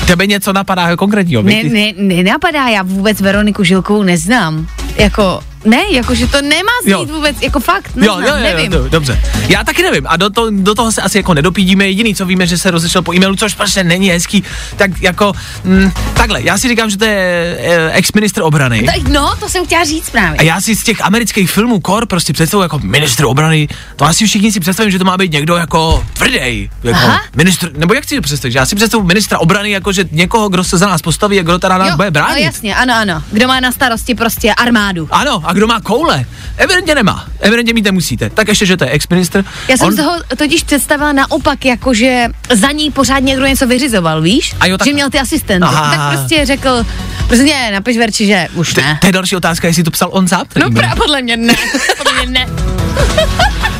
tebe 0.06 0.26
něco 0.26 0.52
napadá 0.52 0.96
konkrétního, 0.96 1.42
Ne, 1.42 1.62
ne, 1.64 1.92
nenapadá, 1.96 2.68
já 2.68 2.82
vůbec 2.82 3.20
Veroniku 3.20 3.64
Žilkovou 3.64 4.02
neznám. 4.02 4.66
Jako, 4.96 5.40
ne, 5.66 5.82
jakože 5.92 6.26
to 6.26 6.42
nemá 6.42 6.72
znít 6.82 6.92
Jo. 6.92 7.04
vůbec, 7.06 7.36
jako 7.42 7.60
fakt, 7.60 7.90
Jo, 7.96 8.00
neznám, 8.00 8.22
jo, 8.22 8.28
jo, 8.28 8.42
nevím. 8.56 8.72
jo, 8.72 8.88
dobře. 8.88 9.20
Já 9.48 9.64
taky 9.64 9.82
nevím 9.82 10.06
a 10.08 10.16
do, 10.16 10.30
to, 10.30 10.50
do 10.50 10.74
toho 10.74 10.92
se 10.92 11.02
asi 11.02 11.18
jako 11.18 11.34
nedopídíme. 11.34 11.86
Jediný, 11.86 12.14
co 12.14 12.26
víme, 12.26 12.46
že 12.46 12.58
se 12.58 12.70
rozešel 12.70 13.02
po 13.02 13.14
e-mailu, 13.14 13.36
což 13.36 13.54
prostě 13.54 13.84
není 13.84 14.08
hezký. 14.08 14.44
Tak 14.76 14.90
jako, 15.02 15.32
mm, 15.64 15.90
takhle, 16.14 16.42
já 16.42 16.58
si 16.58 16.68
říkám, 16.68 16.90
že 16.90 16.98
to 16.98 17.04
je 17.04 17.56
eh, 17.60 17.90
ex-ministr 17.92 18.42
obrany. 18.42 18.82
Tak, 18.82 19.08
no, 19.08 19.36
to 19.40 19.48
jsem 19.48 19.66
chtěla 19.66 19.84
říct 19.84 20.10
právě. 20.10 20.38
A 20.38 20.42
já 20.42 20.60
si 20.60 20.76
z 20.76 20.84
těch 20.84 21.00
amerických 21.04 21.50
filmů 21.50 21.80
kor 21.80 22.06
prostě 22.06 22.32
představuji 22.32 22.62
jako 22.62 22.78
ministr 22.78 23.24
obrany, 23.24 23.68
to 23.96 24.04
asi 24.04 24.26
všichni 24.26 24.52
si 24.52 24.60
představím, 24.60 24.90
že 24.92 24.98
to 24.98 25.04
má 25.04 25.16
být 25.16 25.32
někdo 25.32 25.56
jako 25.56 26.06
tvrdý, 26.12 26.70
jako 26.82 26.98
Aha. 26.98 27.20
ministr, 27.36 27.70
nebo 27.76 27.94
jak 27.94 28.04
si 28.04 28.16
to 28.16 28.22
představit, 28.22 28.52
že 28.52 28.58
já 28.58 28.66
si 28.66 28.76
představuji 28.76 29.06
ministra 29.06 29.38
obrany 29.38 29.70
jako, 29.70 29.92
že 29.92 30.04
někoho, 30.12 30.48
kdo 30.48 30.64
se 30.64 30.78
za 30.78 30.86
nás 30.88 31.02
postaví 31.02 31.40
a 31.40 31.42
kdo 31.42 31.58
teda 31.58 31.78
nás 31.78 31.96
bude 31.96 32.06
no 32.06 32.10
bránit. 32.12 32.44
jasně, 32.44 32.74
ano, 32.76 32.94
ano. 32.96 33.22
Kdo 33.32 33.48
má 33.48 33.60
na 33.60 33.72
starosti 33.72 34.14
prostě 34.14 34.54
armádu. 34.54 35.08
Ano, 35.10 35.42
a 35.44 35.52
kdo 35.56 35.66
má 35.66 35.80
koule? 35.80 36.24
Evidentně 36.56 36.94
nemá. 36.94 37.26
Evidentně 37.40 37.72
mít 37.74 37.84
nemusíte. 37.84 38.30
Tak 38.30 38.48
ještě, 38.48 38.66
že 38.66 38.76
to 38.76 38.84
je 38.84 38.90
ex-ministr. 38.90 39.44
Já 39.68 39.76
jsem 39.76 39.86
On- 39.86 39.96
toho 39.96 40.12
totiž 40.36 40.62
představila 40.62 41.12
naopak, 41.12 41.64
jakože 41.64 42.26
za 42.54 42.70
ní 42.70 42.90
pořád 42.90 43.18
někdo 43.18 43.46
něco 43.46 43.66
vyřizoval, 43.66 44.22
víš? 44.22 44.54
A 44.60 44.66
jo, 44.66 44.78
tak- 44.78 44.88
Že 44.88 44.94
měl 44.94 45.10
ty 45.10 45.18
asistenty. 45.18 45.66
Aha. 45.68 45.96
Tak 45.96 46.18
prostě 46.18 46.46
řekl, 46.46 46.86
prostě 47.26 47.70
napiš 47.72 47.96
Verči, 47.98 48.26
že 48.26 48.48
už 48.54 48.74
ne. 48.74 48.98
to 49.00 49.06
je 49.06 49.12
další 49.12 49.36
otázka, 49.36 49.66
jestli 49.68 49.82
to 49.84 49.90
psal 49.90 50.08
on 50.12 50.28
sám. 50.28 50.44
No 50.56 50.70
právě 50.70 50.96
podle 50.96 51.22
mě 51.22 51.36
ne. 51.36 51.54
podle 51.98 52.26
mě 52.26 52.40
ne. 52.40 52.46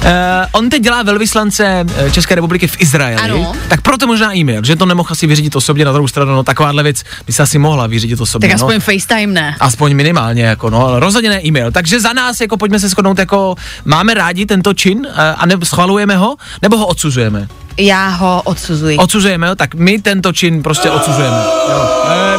Uh, 0.07 0.13
on 0.53 0.71
teď 0.71 0.83
dělá 0.83 1.03
velvyslance 1.03 1.85
eh, 1.97 2.11
České 2.11 2.35
republiky 2.35 2.67
v 2.67 2.81
Izraeli, 2.81 3.17
Ano. 3.17 3.53
tak 3.69 3.81
proto 3.81 4.07
možná 4.07 4.37
e-mail, 4.37 4.65
že 4.65 4.77
to 4.77 4.87
nemohl 4.87 5.09
asi 5.11 5.27
vyřídit 5.27 5.57
osobně, 5.57 5.85
na 5.85 5.93
druhou 5.93 6.09
stranu, 6.09 6.33
no 6.35 6.43
takováhle 6.43 6.83
věc 6.83 7.03
by 7.27 7.33
se 7.33 7.43
asi 7.43 7.59
mohla 7.59 7.87
vyřídit 7.87 8.21
osobně. 8.21 8.49
Tak 8.49 8.59
no. 8.61 8.67
aspoň 8.67 8.81
FaceTime 8.81 9.33
ne. 9.33 9.57
Aspoň 9.61 9.95
minimálně, 9.95 10.43
jako 10.43 10.71
no, 10.71 10.87
ale 10.87 11.01
rozhodně 11.01 11.31
ne 11.31 11.45
e-mail. 11.47 11.71
Takže 11.73 12.01
za 12.01 12.13
nás, 12.13 12.41
jako 12.41 12.57
pojďme 12.57 12.81
se 12.81 12.89
shodnout, 12.89 13.19
jako 13.19 13.55
máme 13.85 14.15
rádi 14.15 14.47
tento 14.47 14.75
čin 14.75 15.07
eh, 15.11 15.35
a 15.39 15.47
nebo 15.47 15.67
schvalujeme 15.67 16.17
ho, 16.17 16.37
nebo 16.63 16.77
ho 16.77 16.87
odsuzujeme? 16.87 17.49
Já 17.79 18.09
ho 18.09 18.43
odsuzuji. 18.45 18.97
Odsuzujeme 18.97 19.49
ho, 19.49 19.55
tak 19.55 19.75
my 19.75 19.99
tento 19.99 20.33
čin 20.33 20.63
prostě 20.63 20.91
odsuzujeme. 20.91 21.37
Jo. 21.71 21.89
Eh, 22.11 22.37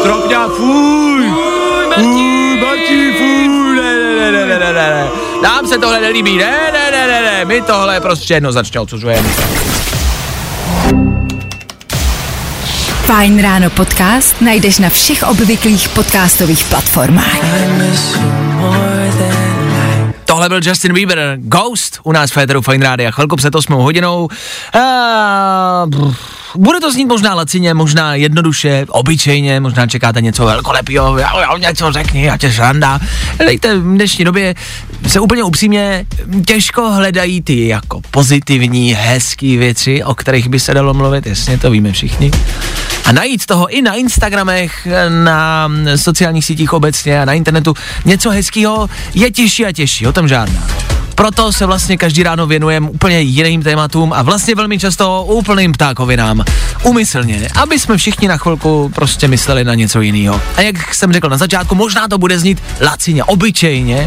stropňa, 0.00 0.48
fuj, 0.48 1.28
fuj, 1.28 1.86
Martin, 1.88 2.47
ne, 4.32 4.46
ne, 4.46 4.58
ne, 4.58 4.58
ne, 4.58 4.72
ne, 4.72 4.72
ne, 4.72 4.90
ne. 4.90 5.08
Nám 5.42 5.66
se 5.66 5.78
tohle 5.78 6.00
nelíbí, 6.00 6.36
ne, 6.36 6.70
ne, 6.72 6.90
ne, 6.90 7.06
ne, 7.06 7.22
ne, 7.22 7.44
my 7.44 7.62
tohle 7.62 8.00
prostě 8.00 8.34
jednoznačně 8.34 8.80
odsuzujeme. 8.80 9.28
Fajn 13.08 13.42
ráno 13.42 13.70
podcast 13.70 14.40
najdeš 14.40 14.78
na 14.78 14.90
všech 14.90 15.22
obvyklých 15.22 15.88
podcastových 15.88 16.64
platformách. 16.64 17.40
Tohle 20.28 20.48
byl 20.48 20.60
Justin 20.62 20.92
Bieber, 20.92 21.36
Ghost, 21.40 22.00
u 22.02 22.12
nás 22.12 22.30
v 22.30 22.34
Féteru 22.34 22.62
Fine 22.62 22.84
Rádia, 22.84 23.10
chvilku 23.10 23.36
před 23.36 23.54
8 23.54 23.72
hodinou. 23.72 24.28
A, 24.80 25.82
brr, 25.86 26.14
bude 26.54 26.80
to 26.80 26.92
znít 26.92 27.04
možná 27.04 27.34
lacině, 27.34 27.74
možná 27.74 28.14
jednoduše, 28.14 28.86
obyčejně, 28.88 29.60
možná 29.60 29.86
čekáte 29.86 30.20
něco 30.20 30.44
velkolepého, 30.44 31.16
něco 31.58 31.92
řekni, 31.92 32.24
já 32.24 32.36
tě 32.36 32.50
žranda. 32.50 33.00
Dejte 33.38 33.78
v 33.78 33.82
dnešní 33.82 34.24
době 34.24 34.54
se 35.06 35.20
úplně 35.20 35.42
upřímně 35.42 36.06
těžko 36.46 36.90
hledají 36.90 37.42
ty 37.42 37.68
jako 37.68 38.00
pozitivní, 38.10 38.94
hezký 38.94 39.56
věci, 39.56 40.04
o 40.04 40.14
kterých 40.14 40.48
by 40.48 40.60
se 40.60 40.74
dalo 40.74 40.94
mluvit, 40.94 41.26
jasně, 41.26 41.58
to 41.58 41.70
víme 41.70 41.92
všichni. 41.92 42.30
A 43.08 43.12
najít 43.12 43.46
toho 43.46 43.66
i 43.68 43.82
na 43.82 43.94
Instagramech, 43.94 44.88
na 45.08 45.70
sociálních 45.96 46.44
sítích 46.44 46.72
obecně 46.72 47.22
a 47.22 47.24
na 47.24 47.32
internetu 47.32 47.74
něco 48.04 48.30
hezkého 48.30 48.88
je 49.14 49.30
těžší 49.30 49.66
a 49.66 49.72
těžší, 49.72 50.06
o 50.06 50.12
tom 50.12 50.28
žádná. 50.28 50.66
Proto 51.14 51.52
se 51.52 51.66
vlastně 51.66 51.96
každý 51.96 52.22
ráno 52.22 52.46
věnujeme 52.46 52.90
úplně 52.90 53.20
jiným 53.20 53.62
tématům 53.62 54.12
a 54.12 54.22
vlastně 54.22 54.54
velmi 54.54 54.78
často 54.78 55.24
úplným 55.24 55.72
ptákovinám. 55.72 56.44
Umyslně, 56.82 57.48
aby 57.56 57.78
jsme 57.78 57.96
všichni 57.96 58.28
na 58.28 58.36
chvilku 58.36 58.92
prostě 58.94 59.28
mysleli 59.28 59.64
na 59.64 59.74
něco 59.74 60.00
jiného. 60.00 60.40
A 60.56 60.60
jak 60.60 60.94
jsem 60.94 61.12
řekl 61.12 61.28
na 61.28 61.36
začátku, 61.36 61.74
možná 61.74 62.08
to 62.08 62.18
bude 62.18 62.38
znít 62.38 62.62
lacině, 62.80 63.24
obyčejně, 63.24 64.06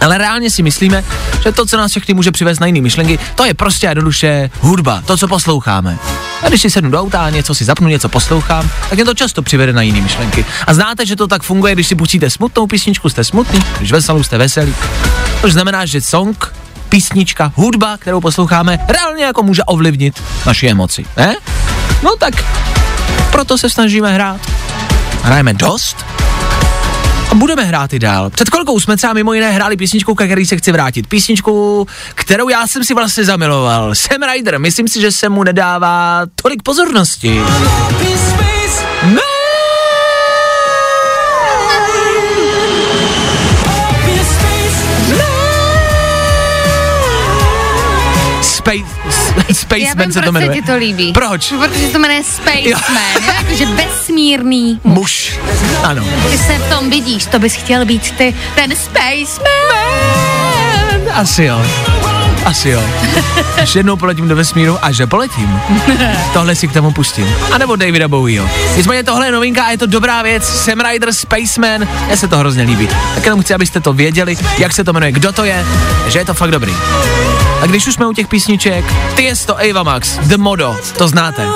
ale 0.00 0.18
reálně 0.18 0.50
si 0.50 0.62
myslíme, 0.62 1.04
že 1.42 1.52
to, 1.52 1.66
co 1.66 1.76
nás 1.76 1.90
všechny 1.90 2.14
může 2.14 2.30
přivést 2.30 2.58
na 2.58 2.66
jiné 2.66 2.80
myšlenky, 2.80 3.18
to 3.34 3.44
je 3.44 3.54
prostě 3.54 3.86
jednoduše 3.86 4.50
hudba, 4.60 5.02
to, 5.06 5.16
co 5.16 5.28
posloucháme. 5.28 5.98
A 6.42 6.48
když 6.48 6.60
si 6.60 6.70
sednu 6.70 6.90
do 6.90 7.00
auta, 7.00 7.30
něco 7.30 7.54
si 7.54 7.64
zapnu, 7.64 7.88
něco 7.88 8.08
poslouchám, 8.08 8.70
tak 8.88 8.92
mě 8.92 9.04
to 9.04 9.14
často 9.14 9.42
přivede 9.42 9.72
na 9.72 9.82
jiné 9.82 10.00
myšlenky. 10.00 10.44
A 10.66 10.74
znáte, 10.74 11.06
že 11.06 11.16
to 11.16 11.26
tak 11.26 11.42
funguje, 11.42 11.74
když 11.74 11.86
si 11.86 11.94
pustíte 11.94 12.30
smutnou 12.30 12.66
písničku, 12.66 13.08
jste 13.08 13.24
smutný, 13.24 13.60
když 13.78 13.92
veselou, 13.92 14.22
jste 14.22 14.38
veselý. 14.38 14.74
To 15.40 15.50
znamená, 15.50 15.86
že 15.86 16.00
song, 16.00 16.54
písnička, 16.88 17.52
hudba, 17.54 17.96
kterou 17.96 18.20
posloucháme, 18.20 18.78
reálně 18.88 19.24
jako 19.24 19.42
může 19.42 19.64
ovlivnit 19.64 20.22
naši 20.46 20.68
emoci, 20.68 21.06
ne? 21.16 21.36
No 22.02 22.16
tak 22.16 22.44
proto 23.30 23.58
se 23.58 23.70
snažíme 23.70 24.12
hrát. 24.12 24.40
Hrajeme 25.22 25.54
dost, 25.54 25.96
A 26.00 26.67
budeme 27.34 27.64
hrát 27.64 27.92
i 27.92 27.98
dál. 27.98 28.30
Před 28.30 28.50
chvilkou 28.50 28.80
jsme 28.80 28.96
třeba 28.96 29.12
mimo 29.12 29.32
jiné 29.32 29.50
hráli 29.50 29.76
písničku, 29.76 30.14
ke 30.14 30.26
který 30.26 30.46
se 30.46 30.56
chci 30.56 30.72
vrátit. 30.72 31.06
Písničku, 31.06 31.86
kterou 32.14 32.48
já 32.48 32.66
jsem 32.66 32.84
si 32.84 32.94
vlastně 32.94 33.24
zamiloval. 33.24 33.94
Sam 33.94 34.22
Ryder, 34.32 34.58
myslím 34.58 34.88
si, 34.88 35.00
že 35.00 35.12
se 35.12 35.28
mu 35.28 35.44
nedává 35.44 36.22
tolik 36.42 36.62
pozornosti. 36.62 37.40
Space, 48.42 48.84
Spaceman 49.52 50.12
se 50.12 50.20
to 50.22 50.32
jmenuje. 50.32 50.54
ti 50.54 50.62
to 50.66 50.76
líbí. 50.76 51.12
Proč? 51.12 51.52
Protože 51.60 51.86
se 51.86 51.92
to 51.92 51.98
jmenuje 51.98 52.22
Spaceman, 52.24 52.64
Jo. 52.64 53.32
jakože 53.42 53.66
vesmírný 53.74 54.80
muž. 54.84 54.98
Muž. 54.98 55.38
Ano. 55.82 56.04
Ty 56.30 56.38
se 56.38 56.52
v 56.58 56.68
tom 56.74 56.90
vidíš, 56.90 57.26
to 57.26 57.38
bys 57.38 57.54
chtěl 57.54 57.84
být 57.84 58.10
ty, 58.10 58.34
ten 58.54 58.70
Spaceman. 58.76 59.48
Asi 61.14 61.44
jo. 61.44 61.62
Asi 62.44 62.68
jo. 62.68 62.82
Až 63.62 63.74
jednou 63.74 63.96
poletím 63.96 64.28
do 64.28 64.36
vesmíru 64.36 64.78
a 64.82 64.92
že 64.92 65.06
poletím. 65.06 65.60
Tohle 66.32 66.54
si 66.54 66.68
k 66.68 66.72
tomu 66.72 66.92
pustím. 66.92 67.26
A 67.52 67.58
nebo 67.58 67.76
Davida 67.76 68.08
Bowieho. 68.08 68.48
Nicméně 68.76 69.02
tohle 69.04 69.26
je 69.26 69.32
novinka 69.32 69.64
a 69.64 69.70
je 69.70 69.78
to 69.78 69.86
dobrá 69.86 70.22
věc. 70.22 70.44
Sam 70.44 70.80
Ryder 70.80 71.12
Spaceman. 71.12 71.88
Mně 72.06 72.16
se 72.16 72.28
to 72.28 72.38
hrozně 72.38 72.62
líbí. 72.62 72.88
Tak 73.14 73.24
jenom 73.24 73.42
chci, 73.42 73.54
abyste 73.54 73.80
to 73.80 73.92
věděli, 73.92 74.36
jak 74.58 74.72
se 74.72 74.84
to 74.84 74.92
jmenuje, 74.92 75.12
kdo 75.12 75.32
to 75.32 75.44
je, 75.44 75.64
že 76.08 76.18
je 76.18 76.24
to 76.24 76.34
fakt 76.34 76.50
dobrý. 76.50 76.74
A 77.60 77.66
když 77.66 77.86
už 77.86 77.94
jsme 77.94 78.06
u 78.06 78.12
těch 78.12 78.28
písniček, 78.28 78.84
ty 79.14 79.22
je 79.22 79.34
to 79.46 79.56
Ava 79.58 79.82
Max, 79.82 80.18
The 80.18 80.36
Modo, 80.36 80.76
to 80.98 81.08
znáte. 81.08 81.46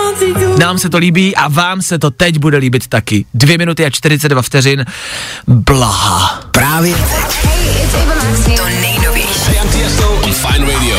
Nám 0.58 0.78
se 0.78 0.90
to 0.90 0.98
líbí 0.98 1.36
a 1.36 1.48
vám 1.48 1.82
se 1.82 1.98
to 1.98 2.10
teď 2.10 2.38
bude 2.38 2.58
líbit 2.58 2.86
taky. 2.86 3.24
Dvě 3.34 3.58
minuty 3.58 3.86
a 3.86 3.90
42 3.90 4.42
vteřin. 4.42 4.84
Blaha. 5.46 6.40
Právě 6.50 6.94
teď. 6.94 7.46
Nejnovější. 8.46 8.81
Fine 10.42 10.66
Radio. 10.66 10.96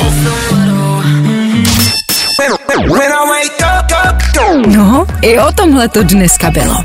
No, 4.68 5.06
i 5.22 5.40
o 5.40 5.52
tomhle 5.52 5.88
to 5.90 6.04
dneska 6.04 6.52
bylo. 6.52 6.76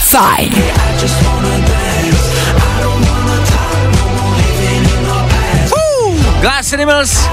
Fajn. 0.00 0.54
Glass 6.40 6.72
Animals, 6.72 7.28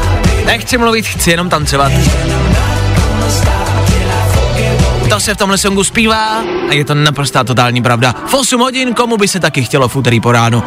nechci 0.46 0.78
mluvit, 0.78 1.08
chci 1.08 1.32
jenom 1.32 1.50
tancovat. 1.50 1.92
To 5.10 5.20
se 5.20 5.34
v 5.34 5.38
tomhle 5.38 5.58
songu 5.58 5.84
zpívá 5.84 6.44
a 6.70 6.74
je 6.74 6.86
to 6.86 6.94
naprostá 6.94 7.44
totální 7.44 7.82
pravda. 7.82 8.16
V 8.28 8.34
8 8.34 8.62
hodin 8.62 8.94
komu 8.94 9.18
by 9.18 9.28
se 9.28 9.40
taky 9.40 9.64
chtělo 9.64 9.88
v 9.88 9.96
úterý 9.96 10.20
po 10.20 10.32
ránu. 10.32 10.64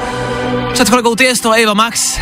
Před 0.72 0.88
chvilkou 0.88 1.14
ty 1.14 1.24
je 1.24 1.36
z 1.36 1.40
toho 1.40 1.54
Eva 1.54 1.74
Max. 1.74 2.18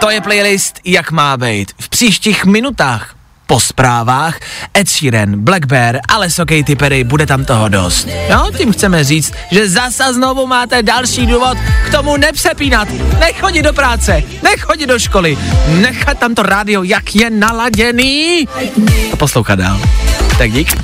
To 0.00 0.10
je 0.10 0.20
playlist, 0.20 0.80
jak 0.84 1.10
má 1.10 1.36
být. 1.36 1.72
V 1.80 1.88
příštích 1.88 2.44
minutách 2.44 3.16
po 3.46 3.60
zprávách 3.60 4.38
Ed 4.78 4.88
Sheeran, 4.88 5.44
Black 5.44 5.66
Bear, 5.66 6.00
Alesso 6.08 6.46
Katy 6.46 6.76
Perry, 6.76 7.04
bude 7.04 7.26
tam 7.26 7.44
toho 7.44 7.68
dost. 7.68 8.08
Jo, 8.30 8.50
tím 8.56 8.72
chceme 8.72 9.04
říct, 9.04 9.32
že 9.50 9.68
zasa 9.68 10.12
znovu 10.12 10.46
máte 10.46 10.82
další 10.82 11.26
důvod 11.26 11.58
k 11.86 11.90
tomu 11.90 12.16
nepřepínat, 12.16 12.88
nechodit 13.18 13.64
do 13.64 13.72
práce, 13.72 14.22
nechodit 14.42 14.88
do 14.88 14.98
školy, 14.98 15.38
nechat 15.68 16.18
tam 16.18 16.34
to 16.34 16.42
rádio, 16.42 16.82
jak 16.82 17.14
je 17.14 17.30
naladěný 17.30 18.48
a 19.12 19.16
poslouchat 19.16 19.58
dál. 19.58 19.80
Tak 20.38 20.52
dík. 20.52 20.76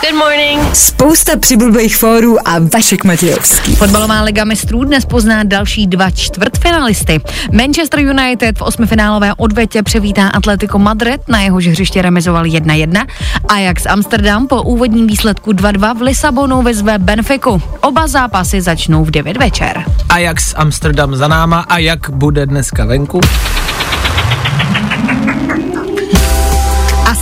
Good 0.00 0.18
morning. 0.18 0.76
Spousta 0.76 1.36
přibulbých 1.36 1.96
fórů 1.96 2.48
a 2.48 2.58
Vašek 2.74 3.04
Matějovský. 3.04 3.76
Fotbalová 3.76 4.22
liga 4.22 4.44
mistrů 4.44 4.84
dnes 4.84 5.04
pozná 5.04 5.42
další 5.42 5.86
dva 5.86 6.10
čtvrtfinalisty. 6.10 7.20
Manchester 7.52 8.00
United 8.00 8.58
v 8.58 8.62
osmifinálové 8.62 9.34
odvetě 9.36 9.82
převítá 9.82 10.28
Atletico 10.28 10.78
Madrid, 10.78 11.20
na 11.28 11.40
jehož 11.40 11.66
hřiště 11.66 12.02
remizoval 12.02 12.44
1-1. 12.44 13.06
Ajax 13.48 13.86
Amsterdam 13.86 14.46
po 14.46 14.62
úvodním 14.62 15.06
výsledku 15.06 15.52
2-2 15.52 15.98
v 15.98 16.02
Lisabonu 16.02 16.62
vyzve 16.62 16.98
Benfiku. 16.98 17.62
Oba 17.80 18.06
zápasy 18.08 18.60
začnou 18.60 19.04
v 19.04 19.10
9 19.10 19.36
večer. 19.36 19.84
Ajax 20.08 20.54
Amsterdam 20.56 21.16
za 21.16 21.28
náma 21.28 21.60
a 21.60 21.78
jak 21.78 22.10
bude 22.10 22.46
dneska 22.46 22.84
venku? 22.84 23.20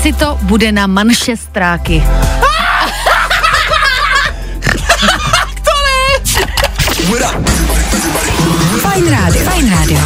Asi 0.09 0.17
to 0.17 0.39
bude 0.43 0.73
na 0.73 0.87
Manchestráky. 0.87 2.03
Fajn 8.81 9.11
rádio. 9.11 9.45
Fajn 9.45 9.71
rádio. 9.71 10.01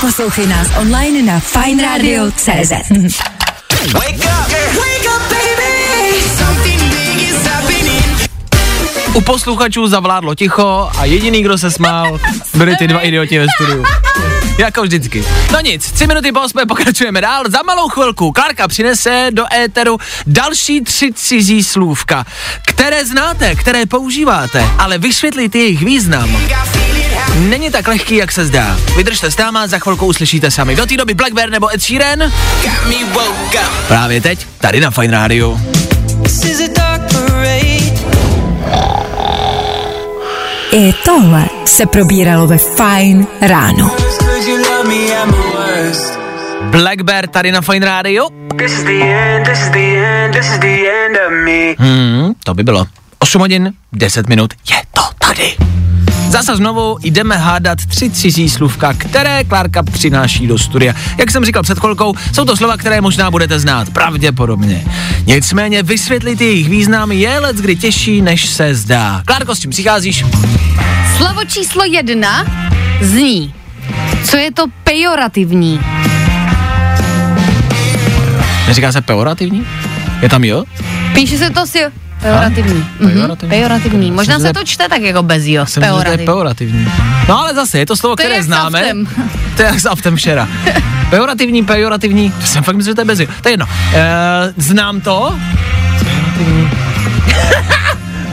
Poslouchej 0.00 0.46
nás 0.46 0.68
online 0.76 1.22
na 1.22 1.40
fajnradio.cz 1.40 2.72
U 9.14 9.20
posluchačů 9.20 9.88
zavládlo 9.88 10.34
ticho 10.34 10.90
a 10.98 11.04
jediný, 11.04 11.42
kdo 11.42 11.58
se 11.58 11.70
smál, 11.70 12.20
byli 12.54 12.76
ty 12.76 12.88
dva 12.88 13.00
idioti 13.00 13.38
ve 13.38 13.46
studiu. 13.56 13.84
Jako 14.58 14.82
vždycky. 14.82 15.24
No 15.52 15.60
nic, 15.60 15.92
tři 15.92 16.06
minuty 16.06 16.32
po 16.32 16.40
osmé 16.40 16.66
pokračujeme 16.66 17.20
dál. 17.20 17.44
Za 17.48 17.58
malou 17.66 17.88
chvilku 17.88 18.32
Klárka 18.32 18.68
přinese 18.68 19.28
do 19.30 19.44
éteru 19.54 19.98
další 20.26 20.80
tři 20.80 21.12
cizí 21.14 21.64
slůvka, 21.64 22.24
které 22.66 23.06
znáte, 23.06 23.54
které 23.54 23.86
používáte, 23.86 24.64
ale 24.78 24.98
vysvětlit 24.98 25.54
jejich 25.54 25.82
význam 25.84 26.36
není 27.38 27.70
tak 27.70 27.88
lehký, 27.88 28.16
jak 28.16 28.32
se 28.32 28.44
zdá. 28.46 28.78
Vydržte 28.96 29.30
s 29.30 29.36
náma, 29.36 29.66
za 29.66 29.78
chvilku 29.78 30.06
uslyšíte 30.06 30.50
sami. 30.50 30.76
Do 30.76 30.86
té 30.86 30.96
doby 30.96 31.14
Black 31.14 31.32
Bear 31.32 31.50
nebo 31.50 31.74
Ed 31.74 31.82
Sheeran? 31.82 32.32
Právě 33.88 34.20
teď, 34.20 34.46
tady 34.58 34.80
na 34.80 34.90
Fine 34.90 35.16
Radio. 35.16 35.58
I 40.72 40.92
tohle 41.04 41.44
se 41.64 41.86
probíralo 41.86 42.46
ve 42.46 42.58
Fajn 42.58 43.26
ráno. 43.40 43.90
Black 46.70 47.02
Bear 47.02 47.26
tady 47.28 47.52
na 47.52 47.60
Fine 47.60 47.86
Radio. 47.86 48.26
Hmm, 51.78 52.32
to 52.44 52.54
by 52.54 52.62
bylo. 52.62 52.86
8 53.18 53.40
hodin, 53.40 53.72
10 53.92 54.28
minut, 54.28 54.54
je 54.70 54.76
to 54.94 55.02
tady. 55.18 55.56
Zase 56.30 56.56
znovu 56.56 56.96
jdeme 57.02 57.36
hádat 57.36 57.78
tři 57.86 58.10
cizí 58.10 58.50
slůvka, 58.50 58.92
které 58.92 59.44
Klárka 59.44 59.82
přináší 59.82 60.46
do 60.46 60.58
studia. 60.58 60.94
Jak 61.18 61.30
jsem 61.30 61.44
říkal 61.44 61.62
před 61.62 61.78
chvilkou, 61.78 62.14
jsou 62.32 62.44
to 62.44 62.56
slova, 62.56 62.76
které 62.76 63.00
možná 63.00 63.30
budete 63.30 63.60
znát, 63.60 63.90
pravděpodobně. 63.90 64.84
Nicméně 65.26 65.82
vysvětlit 65.82 66.40
jejich 66.40 66.68
význam 66.68 67.12
je 67.12 67.38
let 67.38 67.56
kdy 67.56 67.76
těžší, 67.76 68.22
než 68.22 68.46
se 68.46 68.74
zdá. 68.74 69.22
Klárko, 69.24 69.54
s 69.54 69.60
čím 69.60 69.70
přicházíš? 69.70 70.24
Slovo 71.16 71.44
číslo 71.44 71.84
jedna 71.84 72.46
zní, 73.00 73.54
co 74.24 74.36
je 74.36 74.52
to 74.52 74.64
pejorativní. 74.84 75.80
Neříká 78.66 78.92
se 78.92 79.00
pejorativní? 79.00 79.66
Je 80.22 80.28
tam 80.28 80.44
jo? 80.44 80.64
Píše 81.14 81.38
se 81.38 81.50
to 81.50 81.66
si 81.66 81.78
pejorativní. 82.20 82.86
Mhm, 83.00 83.12
Pejorativní. 83.12 83.48
pejorativní. 83.50 84.10
Možná 84.10 84.38
se 84.38 84.52
to 84.52 84.64
čte 84.64 84.88
tak 84.88 85.02
jako 85.02 85.22
bez 85.22 85.44
jo. 85.46 85.66
Jsem 85.66 85.80
myslel, 85.80 85.98
že 85.98 86.04
to 86.04 86.10
je 86.10 86.16
Pejorativní. 86.18 86.84
pejorativní. 86.84 86.92
No 87.28 87.38
ale 87.40 87.54
zase, 87.54 87.78
je 87.78 87.86
to 87.86 87.96
slovo, 87.96 88.16
To 88.16 88.22
které 88.22 88.42
známe. 88.42 88.82
To 89.56 89.62
je 89.62 89.68
jak 89.68 89.80
s 89.80 89.86
aftem 89.86 90.16
včera. 90.16 90.48
Pejorativní, 91.10 91.64
pejorativní, 91.64 92.30
to 92.30 92.46
jsem 92.46 92.62
fakt 92.62 92.76
myslel, 92.76 92.90
že 92.90 92.94
to 92.94 93.00
je 93.00 93.04
bez 93.04 93.20
jo. 93.20 93.26
To 93.42 93.48
je 93.48 93.52
jedno. 93.52 93.66
E, 93.94 94.00
znám 94.56 95.00
to. 95.00 95.38
Pejorativní. 96.04 96.70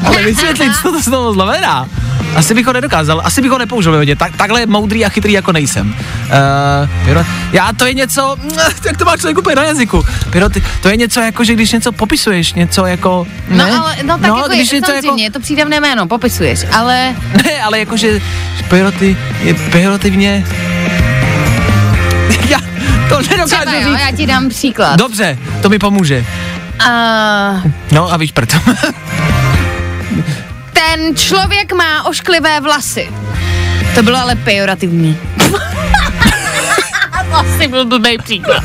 ale 0.06 0.24
vysvětlit, 0.24 0.72
co 0.82 0.92
to 0.92 1.02
slovo 1.04 1.34
znamená. 1.34 1.88
Asi 2.38 2.54
bych 2.54 2.66
ho 2.66 2.74
nedokázal, 2.74 3.22
asi 3.26 3.42
bych 3.42 3.52
ho 3.52 3.58
nepoužil 3.58 3.92
ve 3.92 3.98
vodě. 3.98 4.16
Tak, 4.16 4.38
takhle 4.38 4.66
moudrý 4.66 5.06
a 5.06 5.10
chytrý 5.10 5.34
jako 5.34 5.52
nejsem. 5.52 5.88
Uh, 5.90 7.06
pyro, 7.06 7.26
já 7.52 7.74
to 7.74 7.86
je 7.86 7.94
něco, 7.94 8.38
jak 8.86 8.98
to 8.98 9.06
má 9.06 9.18
člověk 9.18 9.38
úplně 9.38 9.56
na 9.56 9.64
jazyku. 9.64 10.06
Pyro, 10.30 10.50
to 10.82 10.90
je 10.90 10.98
něco 10.98 11.20
jako, 11.20 11.44
že 11.44 11.54
když 11.54 11.72
něco 11.72 11.92
popisuješ, 11.92 12.54
něco 12.54 12.86
jako... 12.86 13.28
No 13.50 13.58
ne? 13.58 13.72
ale, 13.72 13.96
no 14.04 14.18
tak 14.18 14.28
jako, 14.28 14.50
když 14.50 14.72
je, 14.72 14.80
něco 14.80 14.92
samozřejmě, 14.92 15.24
je 15.24 15.32
to 15.32 15.40
přídavné 15.40 15.80
jméno, 15.80 16.08
popisuješ, 16.08 16.60
ale 16.74 17.16
ne, 17.46 17.62
ale 17.62 17.80
jakože 17.80 18.20
pejoraty, 18.70 19.18
je 19.42 19.54
pejorativně... 19.54 20.46
Já 22.50 22.60
to 23.10 23.24
třeba 23.24 23.38
nedokážu 23.38 23.78
jo, 23.78 23.94
říct. 23.94 24.00
já 24.00 24.12
ti 24.18 24.28
dám 24.28 24.50
příklad. 24.50 24.96
Dobře, 24.96 25.38
to 25.62 25.70
mi 25.70 25.80
pomůže. 25.80 26.26
Uh, 26.88 27.72
No 27.92 28.14
a 28.14 28.18
víš 28.18 28.32
proto. 28.32 28.58
Ten 30.78 31.16
člověk 31.16 31.74
má 31.74 32.06
ošklivé 32.06 32.60
vlasy. 32.60 33.10
To 33.96 34.04
bylo 34.04 34.18
ale 34.18 34.36
pejorativní. 34.36 35.18
to 37.30 37.36
asi 37.36 37.68
byl 37.68 37.86
blbý 37.86 38.18
příklad. 38.18 38.64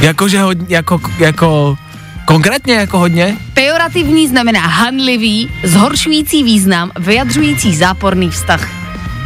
Jakože 0.00 0.40
hodně, 0.40 0.76
jako, 0.76 1.00
jako, 1.18 1.76
konkrétně 2.24 2.74
jako 2.74 2.98
hodně? 2.98 3.36
Pejorativní 3.54 4.28
znamená 4.28 4.60
hanlivý, 4.60 5.50
zhoršující 5.64 6.42
význam, 6.42 6.90
vyjadřující 6.98 7.76
záporný 7.76 8.30
vztah. 8.30 8.81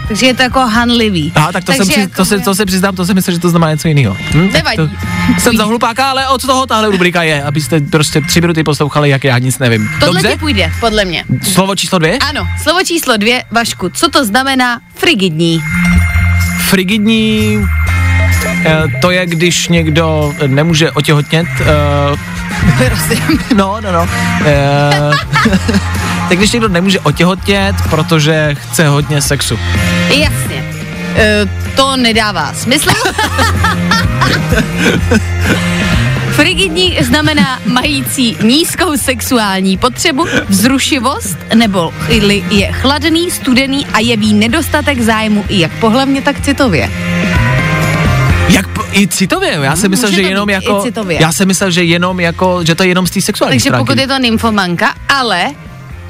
Takže 0.08 0.26
je 0.26 0.34
to 0.34 0.42
jako 0.42 0.60
hanlivý. 0.60 1.32
Aha, 1.34 1.52
tak 1.52 1.64
to, 1.64 1.72
jsem, 1.72 1.88
při, 1.88 2.06
to, 2.06 2.24
se, 2.24 2.38
to 2.38 2.54
se 2.54 2.64
přiznám, 2.66 2.96
to 2.96 3.06
jsem 3.06 3.14
myslel, 3.14 3.34
že 3.34 3.40
to 3.40 3.50
znamená 3.50 3.72
něco 3.72 3.88
jiného. 3.88 4.16
Hm? 4.34 4.48
Nevadí. 4.52 4.76
To, 4.76 4.88
jsem 5.38 5.56
za 5.56 5.64
hlupáka, 5.64 6.10
ale 6.10 6.28
od 6.28 6.46
toho 6.46 6.66
tahle 6.66 6.90
rubrika 6.90 7.22
je, 7.22 7.42
abyste 7.42 7.80
prostě 7.80 8.20
tři 8.20 8.40
minuty 8.40 8.62
poslouchali, 8.64 9.10
jak 9.10 9.24
já 9.24 9.38
nic 9.38 9.58
nevím. 9.58 9.88
Tohle 10.00 10.22
Dobře? 10.22 10.32
ti 10.34 10.40
půjde, 10.40 10.72
podle 10.80 11.04
mě. 11.04 11.24
Slovo 11.42 11.76
číslo 11.76 11.98
dvě? 11.98 12.18
Ano, 12.18 12.46
slovo 12.62 12.78
číslo 12.84 13.16
dvě, 13.16 13.44
Vašku, 13.50 13.88
co 13.88 14.08
to 14.08 14.24
znamená 14.24 14.80
frigidní? 14.94 15.62
Frigidní, 16.68 17.58
eh, 18.64 18.82
to 19.00 19.10
je, 19.10 19.26
když 19.26 19.68
někdo 19.68 20.34
nemůže 20.46 20.90
otěhotnět. 20.90 21.46
Prosím. 22.86 23.38
No, 23.54 23.76
no, 23.80 23.92
no. 23.92 24.08
Eh, 24.46 25.10
tak 26.28 26.38
když 26.38 26.52
někdo 26.52 26.68
nemůže 26.68 27.00
otěhotnět, 27.00 27.76
protože 27.90 28.54
chce 28.58 28.88
hodně 28.88 29.22
sexu. 29.22 29.58
Jasně. 30.08 30.64
E, 31.16 31.46
to 31.76 31.96
nedává 31.96 32.52
smysl. 32.54 32.90
Frigidní 36.30 36.98
znamená 37.02 37.60
mající 37.66 38.36
nízkou 38.42 38.96
sexuální 38.96 39.78
potřebu, 39.78 40.26
vzrušivost, 40.48 41.38
nebo 41.54 41.92
je 42.50 42.72
chladný, 42.72 43.30
studený 43.30 43.86
a 43.86 43.98
jeví 43.98 44.34
nedostatek 44.34 45.00
zájmu 45.00 45.44
i 45.48 45.60
jak 45.60 45.72
pohlavně, 45.72 46.22
tak 46.22 46.40
citově. 46.40 46.90
Jak 48.48 48.68
po, 48.68 48.82
i 48.92 49.08
citově, 49.08 49.58
já 49.62 49.76
jsem 49.76 49.90
myslel, 49.90 50.10
že 50.10 50.22
jenom 50.22 50.50
jako, 50.50 50.84
já 51.08 51.32
jsem 51.32 51.48
myslel, 51.48 51.70
že 51.70 51.84
jenom 51.84 52.20
jako, 52.20 52.64
že 52.64 52.74
to 52.74 52.82
je 52.82 52.88
jenom 52.88 53.06
z 53.06 53.10
té 53.10 53.20
sexuální 53.20 53.54
Takže 53.54 53.68
stránky. 53.68 53.86
pokud 53.86 53.98
je 53.98 54.06
to 54.06 54.18
nymfomanka, 54.18 54.94
ale 55.08 55.50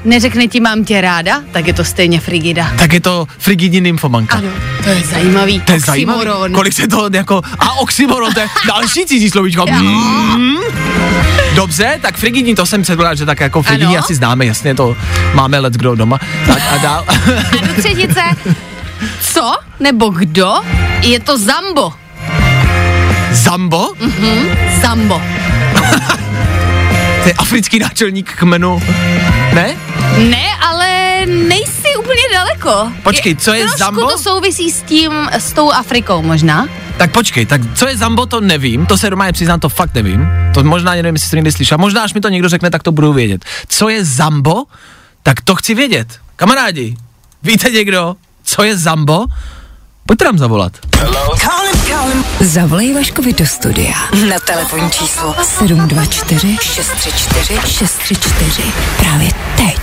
neřekne 0.07 0.47
ti 0.47 0.59
mám 0.59 0.83
tě 0.85 1.01
ráda, 1.01 1.41
tak 1.51 1.67
je 1.67 1.73
to 1.73 1.83
stejně 1.83 2.19
frigida. 2.19 2.71
Tak 2.77 2.93
je 2.93 2.99
to 2.99 3.27
frigidní 3.37 3.81
nymfomanka. 3.81 4.37
Ano, 4.37 4.49
to 4.83 4.89
je 4.89 5.01
zajímavý. 5.03 5.61
To 5.61 5.71
je 5.71 5.79
zajímavý. 5.79 6.19
Oxymoron. 6.19 6.53
Kolik 6.53 6.73
se 6.73 6.87
to 6.87 7.09
jako, 7.13 7.41
a 7.59 7.73
oxymoron, 7.73 8.33
to 8.33 8.39
je 8.39 8.47
další 8.67 9.05
cizí 9.05 9.29
slovíčko. 9.29 9.65
Mm. 9.67 10.55
Dobře, 11.55 11.99
tak 12.01 12.17
frigidní, 12.17 12.55
to 12.55 12.65
jsem 12.65 12.81
předpokládal, 12.81 13.15
že 13.15 13.25
tak 13.25 13.39
jako 13.39 13.61
frigidní 13.61 13.95
Ano. 13.97 14.03
asi 14.03 14.15
známe, 14.15 14.45
jasně, 14.45 14.75
to 14.75 14.97
máme 15.33 15.59
let 15.59 15.73
kdo 15.73 15.95
doma. 15.95 16.19
Tak 16.47 16.61
a 16.71 16.77
dál. 16.77 17.05
A 17.09 17.65
do 17.67 17.73
třetice, 17.81 18.21
co 19.21 19.53
nebo 19.79 20.09
kdo 20.09 20.53
je 21.01 21.19
to 21.19 21.37
zambo? 21.37 21.93
Zambo? 23.31 23.93
Zambo. 24.81 25.21
To 27.23 27.29
je 27.29 27.33
africký 27.33 27.79
náčelník 27.79 28.33
kmenu. 28.33 28.81
Ne? 29.53 29.75
Ne, 30.17 30.45
ale 30.61 31.25
nejsi 31.25 31.95
úplně 31.99 32.21
daleko. 32.33 32.91
Počkej, 33.03 33.35
co 33.35 33.53
je 33.53 33.59
trošku 33.61 33.77
zambo? 33.77 34.09
to 34.09 34.17
souvisí 34.17 34.71
s 34.71 34.81
tím, 34.81 35.11
s 35.31 35.53
tou 35.53 35.71
Afrikou 35.71 36.21
možná. 36.21 36.67
Tak 36.97 37.11
počkej, 37.11 37.45
tak 37.45 37.61
co 37.75 37.87
je 37.87 37.97
Zambo, 37.97 38.25
to 38.25 38.41
nevím, 38.41 38.85
to 38.85 38.97
se 38.97 39.09
doma 39.09 39.31
přiznám, 39.31 39.59
to 39.59 39.69
fakt 39.69 39.93
nevím. 39.93 40.27
To 40.53 40.63
možná 40.63 40.91
nevím, 40.95 41.15
jestli 41.15 41.29
to 41.29 41.35
někdy 41.35 41.51
slyšel. 41.51 41.77
Možná, 41.77 42.03
až 42.03 42.13
mi 42.13 42.21
to 42.21 42.29
někdo 42.29 42.49
řekne, 42.49 42.69
tak 42.69 42.83
to 42.83 42.91
budu 42.91 43.13
vědět. 43.13 43.45
Co 43.67 43.89
je 43.89 44.05
Zambo? 44.05 44.63
Tak 45.23 45.41
to 45.41 45.55
chci 45.55 45.73
vědět. 45.73 46.07
Kamarádi, 46.35 46.97
víte 47.43 47.69
někdo, 47.69 48.15
co 48.43 48.63
je 48.63 48.77
Zambo? 48.77 49.25
Pojďte 50.05 50.25
nám 50.25 50.37
zavolat. 50.37 50.73
Zavolej 52.39 52.93
Vaškovi 52.93 53.33
do 53.33 53.45
studia 53.45 53.93
na 54.29 54.39
telefonní 54.39 54.91
číslo 54.91 55.35
724 55.43 56.57
634 56.61 57.59
634 57.67 58.63
právě 58.97 59.29
teď. 59.57 59.77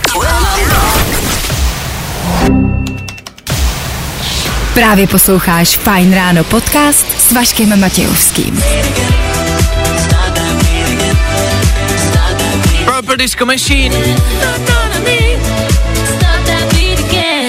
Právě 4.73 5.07
posloucháš 5.07 5.77
Fine 5.77 6.15
Ráno 6.15 6.43
podcast 6.43 7.05
s 7.19 7.31
Vaškem 7.31 7.79
Matějovským. 7.79 8.63
Purple 12.85 13.17
Disco 13.17 13.45
Machine. 13.45 13.95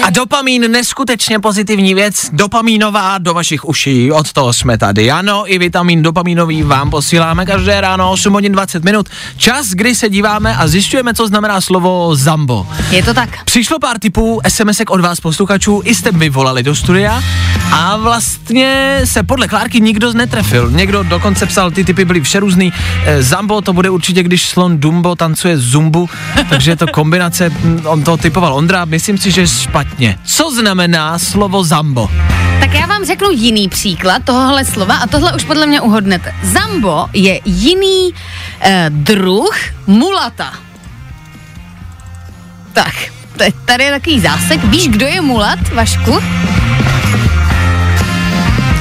A 0.07 0.09
dopamín, 0.09 0.71
neskutečně 0.71 1.39
pozitivní 1.39 1.93
věc, 1.93 2.29
dopamínová 2.33 3.17
do 3.17 3.33
vašich 3.33 3.65
uší, 3.65 4.11
od 4.11 4.33
toho 4.33 4.53
jsme 4.53 4.77
tady. 4.77 5.11
Ano, 5.11 5.43
i 5.53 5.57
vitamin 5.57 6.03
dopamínový 6.03 6.63
vám 6.63 6.89
posíláme 6.89 7.45
každé 7.45 7.81
ráno 7.81 8.11
8 8.11 8.33
hodin 8.33 8.51
20 8.51 8.83
minut. 8.83 9.09
Čas, 9.37 9.69
kdy 9.69 9.95
se 9.95 10.09
díváme 10.09 10.55
a 10.57 10.67
zjišťujeme, 10.67 11.13
co 11.13 11.27
znamená 11.27 11.61
slovo 11.61 12.15
zambo. 12.15 12.67
Je 12.91 13.03
to 13.03 13.13
tak. 13.13 13.45
Přišlo 13.45 13.79
pár 13.79 13.99
typů 13.99 14.41
SMSek 14.47 14.89
od 14.89 15.01
vás 15.01 15.19
posluchačů, 15.19 15.81
i 15.85 15.95
jste 15.95 16.11
vyvolali 16.11 16.63
do 16.63 16.75
studia 16.75 17.23
a 17.71 17.97
vlastně 17.97 19.01
se 19.03 19.23
podle 19.23 19.47
Klárky 19.47 19.81
nikdo 19.81 20.13
netrefil. 20.13 20.71
Někdo 20.71 21.03
dokonce 21.03 21.45
psal, 21.45 21.71
ty 21.71 21.83
typy 21.83 22.05
byly 22.05 22.21
všerůzný. 22.21 22.73
E, 23.05 23.23
Zambo 23.23 23.61
to 23.61 23.73
bude 23.73 23.89
určitě, 23.89 24.23
když 24.23 24.49
slon 24.49 24.77
Dumbo 24.77 25.15
tancuje 25.15 25.57
zumbu, 25.57 26.09
takže 26.49 26.71
je 26.71 26.75
to 26.75 26.87
kombinace, 26.87 27.49
mm, 27.49 27.81
on 27.85 28.03
to 28.03 28.17
typoval 28.17 28.53
Ondra, 28.53 28.85
myslím 28.85 29.17
si, 29.17 29.31
že 29.31 29.47
špatně. 29.47 29.96
Co 30.25 30.51
znamená 30.51 31.19
slovo 31.19 31.63
Zambo? 31.63 32.09
Tak 32.59 32.73
já 32.73 32.85
vám 32.85 33.05
řeknu 33.05 33.29
jiný 33.31 33.69
příklad 33.69 34.23
tohohle 34.23 34.65
slova 34.65 34.95
a 34.95 35.07
tohle 35.07 35.33
už 35.33 35.43
podle 35.43 35.65
mě 35.65 35.81
uhodnete. 35.81 36.35
Zambo 36.43 37.07
je 37.13 37.39
jiný 37.45 38.13
eh, 38.61 38.85
druh 38.89 39.55
mulata. 39.87 40.53
Tak, 42.73 42.93
tady 43.65 43.83
je 43.83 43.91
takový 43.91 44.19
zásek. 44.19 44.63
Víš, 44.63 44.87
kdo 44.87 45.05
je 45.05 45.21
mulat, 45.21 45.59
Vašku? 45.73 46.19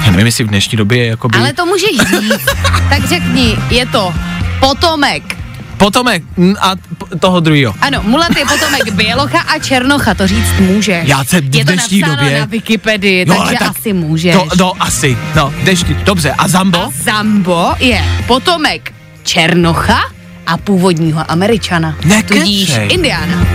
Já 0.04 0.10
nevím, 0.10 0.26
jestli 0.26 0.44
v 0.44 0.48
dnešní 0.48 0.78
době 0.78 0.98
je 0.98 1.06
jakoby... 1.06 1.38
Ale 1.38 1.52
to 1.52 1.66
můžeš 1.66 1.90
říct. 1.90 2.44
tak 2.88 3.08
řekni, 3.08 3.58
je 3.70 3.86
to 3.86 4.14
potomek. 4.60 5.45
Potomek 5.76 6.22
a 6.60 6.74
toho 7.20 7.40
druhého. 7.40 7.74
Ano, 7.80 8.00
mulat 8.02 8.36
je 8.36 8.44
potomek 8.46 8.92
bělocha 8.92 9.38
a 9.40 9.58
černocha, 9.58 10.14
to 10.14 10.26
říct 10.26 10.52
může. 10.60 11.02
Já 11.04 11.24
se 11.24 11.40
v 11.40 11.54
je 11.56 11.64
to 11.64 11.72
dnešní 11.72 12.02
době- 12.02 12.38
na 12.40 12.44
Wikipedii, 12.44 13.24
No, 13.26 13.36
takže 13.36 13.56
tak 13.58 13.68
asi 13.78 13.92
můžeš. 13.92 14.34
To, 14.34 14.46
no, 14.58 14.72
asi. 14.80 15.18
No, 15.36 15.52
dešti. 15.64 15.96
Dobře, 16.04 16.32
a 16.38 16.48
Zambo? 16.48 16.78
A 16.78 16.90
Zambo 17.04 17.72
je 17.78 18.04
potomek 18.26 18.92
černocha 19.22 20.00
a 20.46 20.56
původního 20.56 21.30
američana. 21.30 21.94
Nekecej. 22.04 22.40
Tudíž 22.40 22.72
Indiána. 22.88 23.46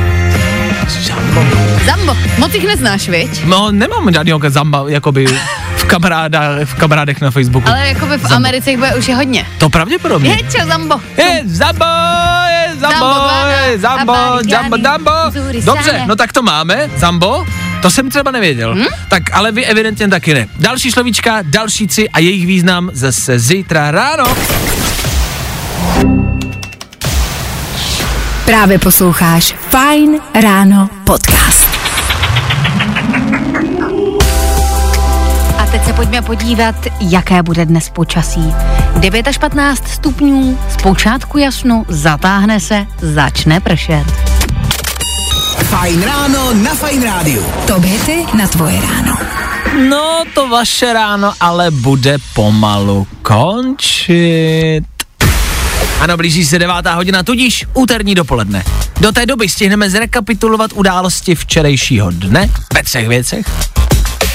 Zambo. 1.08 1.46
Zambo, 1.86 2.18
moc 2.38 2.54
jich 2.54 2.68
neznáš, 2.68 3.10
viď? 3.10 3.44
No, 3.46 3.72
nemám 3.72 4.14
žádného 4.14 4.40
Zamba, 4.50 4.84
jakoby 4.88 5.26
v, 5.82 5.86
kamaráda, 5.86 6.42
v 6.66 6.74
kamarádech 6.74 7.22
na 7.22 7.32
Facebooku. 7.32 7.70
Ale 7.70 7.88
jakoby 7.88 8.18
v 8.18 8.22
Zambo. 8.22 8.36
Americe 8.36 8.70
jich 8.70 8.80
bude 8.80 8.96
už 8.96 9.08
je 9.08 9.16
hodně. 9.16 9.46
To 9.58 9.70
pravděpodobně. 9.70 10.30
Je, 10.30 10.38
čo, 10.38 10.68
Zambo? 10.68 11.02
Je 11.18 11.42
Zambo, 11.46 11.86
je 12.50 12.78
Zambo, 12.80 13.06
je 13.50 13.80
Zambo, 13.80 14.14
Zambo, 14.50 14.78
Zambo. 14.84 15.12
Dobře, 15.64 16.04
no 16.08 16.16
tak 16.16 16.34
to 16.34 16.42
máme, 16.42 16.90
Zambo. 16.98 17.46
To 17.82 17.90
jsem 17.90 18.10
třeba 18.10 18.32
nevěděl. 18.32 18.76
Hm? 18.76 18.86
Tak 19.10 19.24
ale 19.34 19.52
vy 19.52 19.66
evidentně 19.66 20.08
taky 20.08 20.34
ne. 20.34 20.48
Další 20.60 20.92
slovíčka, 20.92 21.40
další 21.42 21.88
tři 21.88 22.10
a 22.10 22.20
jejich 22.20 22.48
význam 22.48 22.90
zase 22.94 23.40
zítra 23.40 23.92
ráno. 23.92 24.24
Právě 28.46 28.80
posloucháš 28.80 29.56
Fine 29.70 30.20
Ráno 30.42 30.90
podcast. 31.04 31.71
Teď 35.82 35.88
se 35.88 35.94
pojďme 35.94 36.22
podívat, 36.22 36.76
jaké 37.00 37.44
bude 37.44 37.66
dnes 37.66 37.90
počasí. 37.90 38.54
9 38.98 39.28
až 39.28 39.38
15 39.38 39.88
stupňů, 39.88 40.60
zpočátku 40.70 41.38
jasno, 41.38 41.84
zatáhne 41.88 42.60
se, 42.60 42.86
začne 43.02 43.60
pršet. 43.60 44.06
Fajn 45.64 46.04
ráno 46.04 46.54
na 46.54 46.76
Fajn 46.76 47.04
rádiu. 47.04 47.46
Top 47.68 47.84
hity 47.84 48.26
na 48.38 48.48
tvoje 48.48 48.82
ráno. 48.82 49.18
No, 49.90 50.24
to 50.34 50.50
vaše 50.50 50.94
ráno 50.94 51.34
ale 51.40 51.72
bude 51.72 52.18
pomalu 52.34 53.08
končit. 53.22 54.84
Ano, 56.00 56.18
blíží 56.18 56.46
se 56.46 56.60
devátá 56.60 56.94
hodina, 56.94 57.24
tudíž 57.24 57.66
úterní 57.74 58.16
dopoledne. 58.16 58.64
Do 59.00 59.12
té 59.12 59.26
doby 59.26 59.50
stihneme 59.50 59.90
zrekapitulovat 59.90 60.72
události 60.74 61.36
včerejšího 61.36 62.12
dne 62.12 62.50
ve 62.74 62.84
třech 62.84 63.08
věcech. 63.08 63.71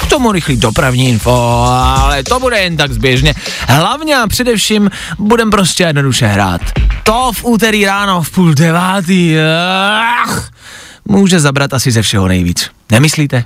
K 0.06 0.08
tomu 0.08 0.32
rychlý 0.32 0.56
dopravní 0.56 1.08
info, 1.08 1.66
ale 1.68 2.22
to 2.22 2.40
bude 2.40 2.58
jen 2.58 2.76
tak 2.76 2.92
zběžně. 2.92 3.34
Hlavně 3.68 4.16
a 4.16 4.26
především 4.26 4.90
budem 5.18 5.50
prostě 5.50 5.84
jednoduše 5.84 6.26
hrát. 6.26 6.60
To 7.02 7.32
v 7.34 7.44
úterý 7.44 7.86
ráno 7.86 8.22
v 8.22 8.30
půl 8.30 8.54
devátý. 8.54 9.36
Ach, 10.24 10.50
může 11.04 11.40
zabrat 11.40 11.74
asi 11.74 11.90
ze 11.90 12.02
všeho 12.02 12.28
nejvíc. 12.28 12.70
Nemyslíte? 12.90 13.44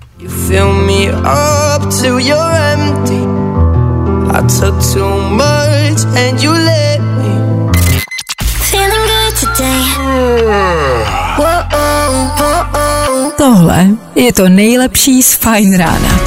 Tohle 13.37 13.87
je 14.15 14.33
to 14.33 14.49
nejlepší 14.49 15.23
z 15.23 15.35
Fajn 15.35 15.79
rána. 15.79 16.21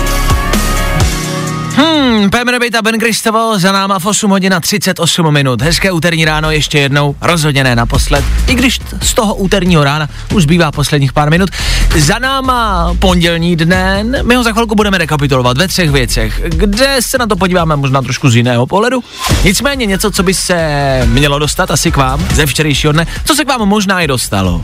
Hmm, 2.13 2.29
Pemre 2.29 2.57
a 2.77 2.81
Ben 2.81 2.99
Kristovo 2.99 3.59
za 3.59 3.71
náma 3.71 3.99
v 3.99 4.05
8 4.05 4.31
hodin 4.31 4.53
a 4.53 4.59
38 4.59 5.31
minut. 5.31 5.61
Hezké 5.61 5.91
úterní 5.91 6.25
ráno 6.25 6.51
ještě 6.51 6.79
jednou, 6.79 7.15
rozhodně 7.21 7.63
ne 7.63 7.75
naposled. 7.75 8.25
I 8.47 8.55
když 8.55 8.79
z 9.01 9.13
toho 9.13 9.35
úterního 9.35 9.83
rána 9.83 10.09
už 10.33 10.45
bývá 10.45 10.71
posledních 10.71 11.13
pár 11.13 11.29
minut. 11.29 11.49
Za 11.97 12.19
náma 12.19 12.89
pondělní 12.99 13.55
den, 13.55 14.17
my 14.21 14.35
ho 14.35 14.43
za 14.43 14.51
chvilku 14.51 14.75
budeme 14.75 14.97
rekapitulovat 14.97 15.57
ve 15.57 15.67
třech 15.67 15.91
věcech, 15.91 16.41
kde 16.47 16.97
se 16.99 17.17
na 17.17 17.27
to 17.27 17.35
podíváme 17.35 17.75
možná 17.75 18.01
trošku 18.01 18.29
z 18.29 18.35
jiného 18.35 18.67
pohledu. 18.67 19.03
Nicméně 19.43 19.85
něco, 19.85 20.11
co 20.11 20.23
by 20.23 20.33
se 20.33 20.57
mělo 21.05 21.39
dostat 21.39 21.71
asi 21.71 21.91
k 21.91 21.97
vám 21.97 22.27
ze 22.33 22.45
včerejšího 22.45 22.93
dne, 22.93 23.07
co 23.25 23.35
se 23.35 23.45
k 23.45 23.47
vám 23.47 23.69
možná 23.69 24.01
i 24.01 24.07
dostalo. 24.07 24.63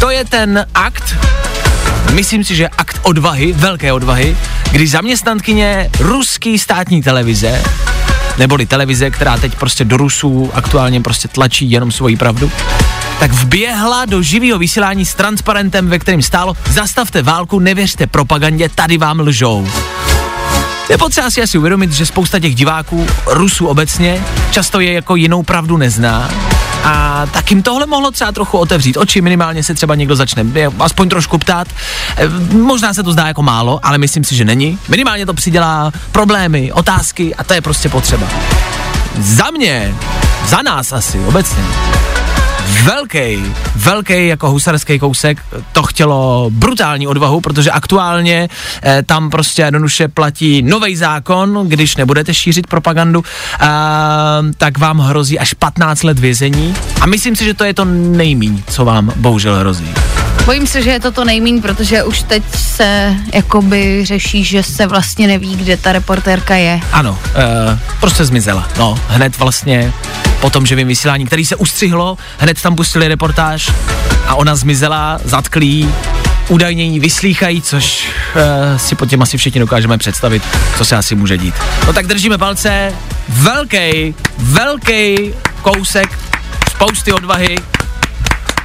To 0.00 0.10
je 0.10 0.24
ten 0.24 0.66
akt, 0.74 1.16
myslím 2.12 2.44
si, 2.44 2.56
že 2.56 2.68
akt 2.68 2.93
odvahy, 3.04 3.52
velké 3.52 3.92
odvahy, 3.92 4.36
kdy 4.72 4.86
zaměstnankyně 4.86 5.90
ruský 6.00 6.58
státní 6.58 7.02
televize, 7.02 7.62
neboli 8.38 8.66
televize, 8.66 9.10
která 9.10 9.36
teď 9.36 9.54
prostě 9.54 9.84
do 9.84 9.96
Rusů 9.96 10.50
aktuálně 10.54 11.00
prostě 11.00 11.28
tlačí 11.28 11.70
jenom 11.70 11.92
svoji 11.92 12.16
pravdu, 12.16 12.52
tak 13.18 13.32
vběhla 13.32 14.04
do 14.04 14.22
živého 14.22 14.58
vysílání 14.58 15.04
s 15.04 15.14
transparentem, 15.14 15.88
ve 15.88 15.98
kterém 15.98 16.22
stálo 16.22 16.56
zastavte 16.70 17.22
válku, 17.22 17.58
nevěřte 17.58 18.06
propagandě, 18.06 18.68
tady 18.68 18.98
vám 18.98 19.20
lžou. 19.20 19.68
Je 20.90 20.98
potřeba 20.98 21.30
si 21.30 21.42
asi 21.42 21.58
uvědomit, 21.58 21.92
že 21.92 22.06
spousta 22.06 22.40
těch 22.40 22.54
diváků, 22.54 23.06
Rusů 23.26 23.66
obecně, 23.66 24.24
často 24.50 24.80
je 24.80 24.92
jako 24.92 25.16
jinou 25.16 25.42
pravdu 25.42 25.76
nezná. 25.76 26.30
A 26.84 27.26
tak 27.26 27.50
jim 27.50 27.62
tohle 27.62 27.86
mohlo 27.86 28.10
třeba 28.10 28.32
trochu 28.32 28.58
otevřít 28.58 28.96
oči, 28.96 29.20
minimálně 29.20 29.62
se 29.62 29.74
třeba 29.74 29.94
někdo 29.94 30.16
začne 30.16 30.44
aspoň 30.80 31.08
trošku 31.08 31.38
ptát. 31.38 31.68
E, 32.16 32.28
možná 32.52 32.94
se 32.94 33.02
to 33.02 33.12
zdá 33.12 33.26
jako 33.26 33.42
málo, 33.42 33.80
ale 33.82 33.98
myslím 33.98 34.24
si, 34.24 34.34
že 34.34 34.44
není. 34.44 34.78
Minimálně 34.88 35.26
to 35.26 35.34
přidělá 35.34 35.92
problémy, 36.12 36.72
otázky 36.72 37.34
a 37.34 37.44
to 37.44 37.54
je 37.54 37.60
prostě 37.60 37.88
potřeba. 37.88 38.26
Za 39.18 39.50
mě, 39.50 39.94
za 40.46 40.62
nás 40.62 40.92
asi 40.92 41.18
obecně, 41.18 41.62
velký, 42.82 43.44
velký 43.76 44.26
jako 44.26 44.50
husarský 44.50 44.98
kousek, 44.98 45.38
to 45.72 45.82
chtělo 45.82 46.50
brutální 46.50 47.06
odvahu, 47.06 47.40
protože 47.40 47.70
aktuálně 47.70 48.48
eh, 48.82 49.02
tam 49.06 49.30
prostě 49.30 49.62
jednoduše 49.62 50.08
platí 50.08 50.62
nový 50.62 50.96
zákon, 50.96 51.68
když 51.68 51.96
nebudete 51.96 52.34
šířit 52.34 52.66
propagandu, 52.66 53.24
eh, 53.60 53.66
tak 54.56 54.78
vám 54.78 54.98
hrozí 54.98 55.38
až 55.38 55.54
15 55.54 56.02
let 56.02 56.18
vězení 56.18 56.74
a 57.00 57.06
myslím 57.06 57.36
si, 57.36 57.44
že 57.44 57.54
to 57.54 57.64
je 57.64 57.74
to 57.74 57.84
nejmíň, 57.84 58.62
co 58.70 58.84
vám 58.84 59.12
bohužel 59.16 59.56
hrozí. 59.56 59.94
Bojím 60.44 60.66
se, 60.66 60.82
že 60.82 60.90
je 60.90 61.00
to 61.00 61.12
to 61.12 61.24
nejmín, 61.24 61.62
protože 61.62 62.02
už 62.02 62.22
teď 62.22 62.42
se 62.56 63.16
jakoby 63.32 64.04
řeší, 64.04 64.44
že 64.44 64.62
se 64.62 64.86
vlastně 64.86 65.26
neví, 65.26 65.56
kde 65.56 65.76
ta 65.76 65.92
reportérka 65.92 66.54
je. 66.54 66.80
Ano, 66.92 67.18
eh, 67.34 67.78
prostě 68.00 68.24
zmizela. 68.24 68.68
No, 68.78 68.98
hned 69.08 69.38
vlastně 69.38 69.92
po 70.44 70.50
tom 70.50 70.66
živém 70.66 70.88
vysílání, 70.88 71.26
který 71.26 71.44
se 71.44 71.56
ustřihlo, 71.56 72.18
hned 72.38 72.62
tam 72.62 72.76
pustili 72.76 73.08
reportáž 73.08 73.72
a 74.26 74.34
ona 74.34 74.56
zmizela, 74.56 75.18
zatklí, 75.24 75.94
údajně 76.48 76.84
ji 76.84 77.00
vyslýchají, 77.00 77.62
což 77.62 78.08
uh, 78.08 78.78
si 78.78 78.94
pod 78.94 79.10
tím 79.10 79.22
asi 79.22 79.36
všichni 79.36 79.60
dokážeme 79.60 79.98
představit, 79.98 80.42
co 80.76 80.84
se 80.84 80.96
asi 80.96 81.14
může 81.14 81.38
dít. 81.38 81.54
No 81.86 81.92
tak 81.92 82.06
držíme 82.06 82.38
palce, 82.38 82.92
velký, 83.28 84.14
velký 84.38 85.34
kousek, 85.62 86.18
spousty 86.70 87.12
odvahy, 87.12 87.56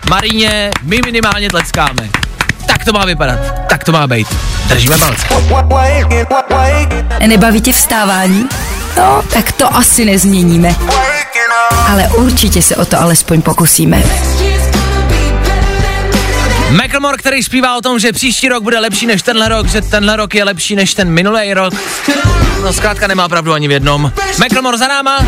Maríně, 0.10 0.72
my 0.84 1.00
minimálně 1.06 1.50
tleskáme. 1.50 2.10
Tak 2.68 2.86
to 2.86 2.94
má 2.94 3.06
vypadat, 3.06 3.40
tak 3.70 3.84
to 3.84 3.92
má 3.92 4.08
být. 4.08 4.28
Držíme 4.68 4.98
palce. 4.98 5.28
Nebaví 7.28 7.62
tě 7.62 7.74
vstávání? 7.74 8.50
No, 8.98 9.24
tak 9.34 9.52
to 9.52 9.76
asi 9.76 10.06
nezměníme. 10.06 10.76
Ale 11.72 12.08
určitě 12.08 12.62
se 12.62 12.76
o 12.76 12.86
to 12.86 13.02
alespoň 13.02 13.42
pokusíme. 13.42 14.04
Macklemore, 16.70 17.18
který 17.18 17.44
zpívá 17.44 17.78
o 17.78 17.82
tom, 17.82 18.00
že 18.00 18.14
příští 18.14 18.50
rok 18.50 18.64
bude 18.64 18.80
lepší 18.80 19.06
než 19.06 19.22
tenhle 19.22 19.50
rok, 19.50 19.68
že 19.68 19.82
tenhle 19.82 20.16
rok 20.16 20.36
je 20.36 20.44
lepší 20.44 20.76
než 20.76 20.94
ten 20.94 21.12
minulý 21.12 21.54
rok. 21.54 21.74
No 22.64 22.74
zkrátka 22.74 23.08
nemá 23.08 23.30
pravdu 23.30 23.54
ani 23.54 23.68
v 23.68 23.72
jednom. 23.72 24.12
Macklemore 24.40 24.78
za 24.78 24.88
náma. 24.88 25.20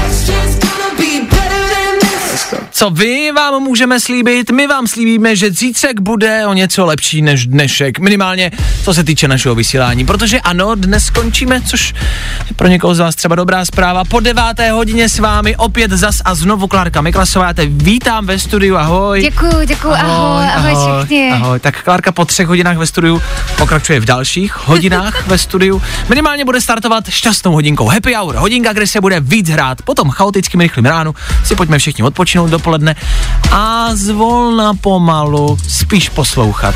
Co 2.72 2.90
vy 2.90 3.32
vám 3.32 3.64
můžeme 3.64 4.00
slíbit? 4.00 4.52
My 4.52 4.68
vám 4.68 4.88
slíbíme, 4.88 5.36
že 5.36 5.52
zítřek 5.52 6.00
bude 6.00 6.46
o 6.48 6.54
něco 6.54 6.86
lepší 6.86 7.22
než 7.22 7.48
dnešek. 7.48 8.00
Minimálně 8.00 8.52
co 8.84 8.94
se 8.94 9.04
týče 9.04 9.28
našeho 9.28 9.56
vysílání. 9.56 10.06
Protože 10.06 10.40
ano, 10.40 10.76
dnes 10.76 11.06
skončíme, 11.06 11.62
což 11.62 11.94
je 12.50 12.56
pro 12.56 12.68
někoho 12.68 12.96
z 12.96 13.00
vás 13.00 13.16
třeba 13.16 13.36
dobrá 13.36 13.66
zpráva. 13.66 14.04
Po 14.04 14.20
deváté 14.20 14.72
hodině 14.72 15.10
s 15.10 15.20
vámi 15.20 15.56
opět 15.56 15.92
zas 15.92 16.16
a 16.26 16.36
znovu 16.36 16.68
Klárka 16.68 17.02
Miklasová. 17.02 17.48
Já 17.48 17.54
te 17.54 17.66
vítám 17.66 18.26
ve 18.26 18.40
studiu, 18.40 18.76
ahoj. 18.78 19.22
Děkuju, 19.22 19.66
děkuju, 19.66 19.94
ahoj, 19.94 20.48
ahoj, 20.56 20.74
ahoj 20.74 21.00
všichni. 21.00 21.32
Ahoj, 21.32 21.60
tak 21.60 21.84
Klárka 21.84 22.12
po 22.12 22.26
třech 22.26 22.48
hodinách 22.48 22.78
ve 22.78 22.88
studiu 22.88 23.22
pokračuje 23.58 24.00
v 24.00 24.06
dalších 24.06 24.68
hodinách 24.68 25.28
ve 25.28 25.38
studiu. 25.38 25.82
Minimálně 26.10 26.46
bude 26.46 26.62
startovat 26.62 27.10
šťastnou 27.10 27.52
hodinkou 27.52 27.88
Happy 27.88 28.14
Hour, 28.14 28.36
hodinka, 28.36 28.74
kde 28.74 28.88
se 28.88 29.02
bude 29.02 29.20
víc 29.20 29.50
hrát. 29.50 29.82
Potom 29.82 30.10
chaotickým 30.10 30.60
rychlým 30.62 30.86
ránu 30.86 31.16
si 31.46 31.56
pojďme 31.56 31.80
všichni 31.80 32.04
odpočinout 32.22 32.50
dopoledne 32.50 32.96
a 33.52 33.90
zvolna 33.98 34.74
pomalu 34.74 35.58
spíš 35.68 36.10
poslouchat. 36.10 36.76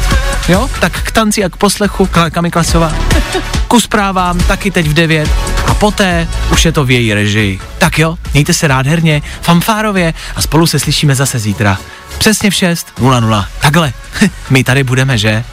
Jo? 0.50 0.70
Tak 0.80 1.02
k 1.04 1.12
tanci 1.12 1.44
a 1.44 1.50
k 1.50 1.56
poslechu 1.56 2.06
Klárka 2.06 2.42
Miklasová. 2.42 2.96
Ku 3.68 3.80
zprávám 3.80 4.38
taky 4.38 4.72
teď 4.72 4.88
v 4.88 4.94
9 4.94 5.30
a 5.68 5.74
poté 5.74 6.28
už 6.52 6.66
je 6.66 6.72
to 6.72 6.86
v 6.86 6.92
její 6.92 7.14
režii. 7.14 7.60
Tak 7.78 8.00
jo, 8.00 8.18
mějte 8.34 8.54
se 8.54 8.68
nádherně, 8.68 9.22
fanfárově 9.42 10.14
a 10.36 10.42
spolu 10.42 10.68
se 10.68 10.80
slyšíme 10.80 11.16
zase 11.16 11.40
zítra. 11.40 11.78
Přesně 12.18 12.52
v 12.52 12.54
6.00. 12.54 13.46
Takhle. 13.62 13.94
My 14.50 14.64
tady 14.64 14.84
budeme, 14.84 15.18
že? 15.18 15.44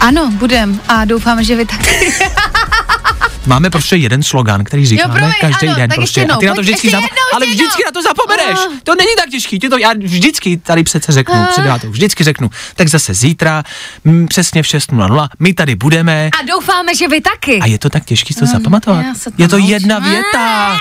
Ano, 0.00 0.32
budem 0.38 0.80
a 0.88 1.04
doufám, 1.04 1.44
že 1.44 1.56
vy 1.56 1.66
taky. 1.66 2.12
Máme 3.46 3.70
prostě 3.70 3.96
jeden 3.96 4.22
slogan, 4.22 4.64
který 4.64 4.86
říkáme 4.86 5.32
každý 5.40 5.66
ano, 5.66 5.76
den 5.76 5.88
tak 5.90 5.96
prostě. 5.96 6.20
ještě 6.20 6.32
a 6.32 6.38
ty 6.38 6.46
na 6.46 6.52
to 6.54 6.60
jednou, 6.60 6.62
vždycky 6.62 6.86
ještě 6.86 6.90
zap... 6.96 7.02
jednou, 7.02 7.16
ale 7.34 7.46
vždycky 7.46 7.82
jednou. 7.82 7.86
na 7.86 7.92
to 7.92 8.02
zapomeneš. 8.02 8.58
Ah. 8.66 8.80
To 8.84 8.94
není 8.94 9.10
tak 9.16 9.30
těžký. 9.30 9.58
Ty 9.58 9.68
to, 9.68 9.78
já 9.78 9.92
vždycky 9.98 10.56
tady 10.56 10.84
přece 10.84 11.12
řeknu, 11.12 11.34
Ah. 11.34 11.46
před 11.50 11.62
devátou, 11.62 11.90
vždycky 11.90 12.24
řeknu. 12.24 12.50
Tak 12.76 12.88
zase 12.88 13.14
zítra, 13.14 13.62
m, 14.04 14.26
přesně 14.28 14.62
v 14.62 14.66
6.00, 14.66 15.28
my 15.38 15.54
tady 15.54 15.74
budeme. 15.74 16.30
A 16.42 16.46
doufáme, 16.46 16.94
že 16.94 17.08
vy 17.08 17.20
taky. 17.20 17.58
A 17.58 17.66
je 17.66 17.78
to 17.78 17.90
tak 17.90 18.04
těžký 18.04 18.34
to 18.34 18.46
zapamatovat? 18.46 19.04
já 19.06 19.14
se 19.14 19.30
to 19.30 19.42
Je 19.42 19.48
to 19.48 19.56
jedna 19.58 19.98
věta. 19.98 20.78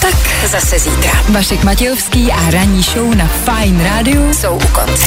Tak 0.00 0.14
zase 0.46 0.78
zítra. 0.78 1.10
Vašek 1.28 1.64
Matějovský 1.64 2.32
a 2.32 2.50
ranní 2.50 2.82
show 2.82 3.14
na 3.14 3.26
Fine 3.28 3.84
Radio 3.84 4.34
jsou 4.34 4.54
u 4.56 4.66
konce. 4.66 5.06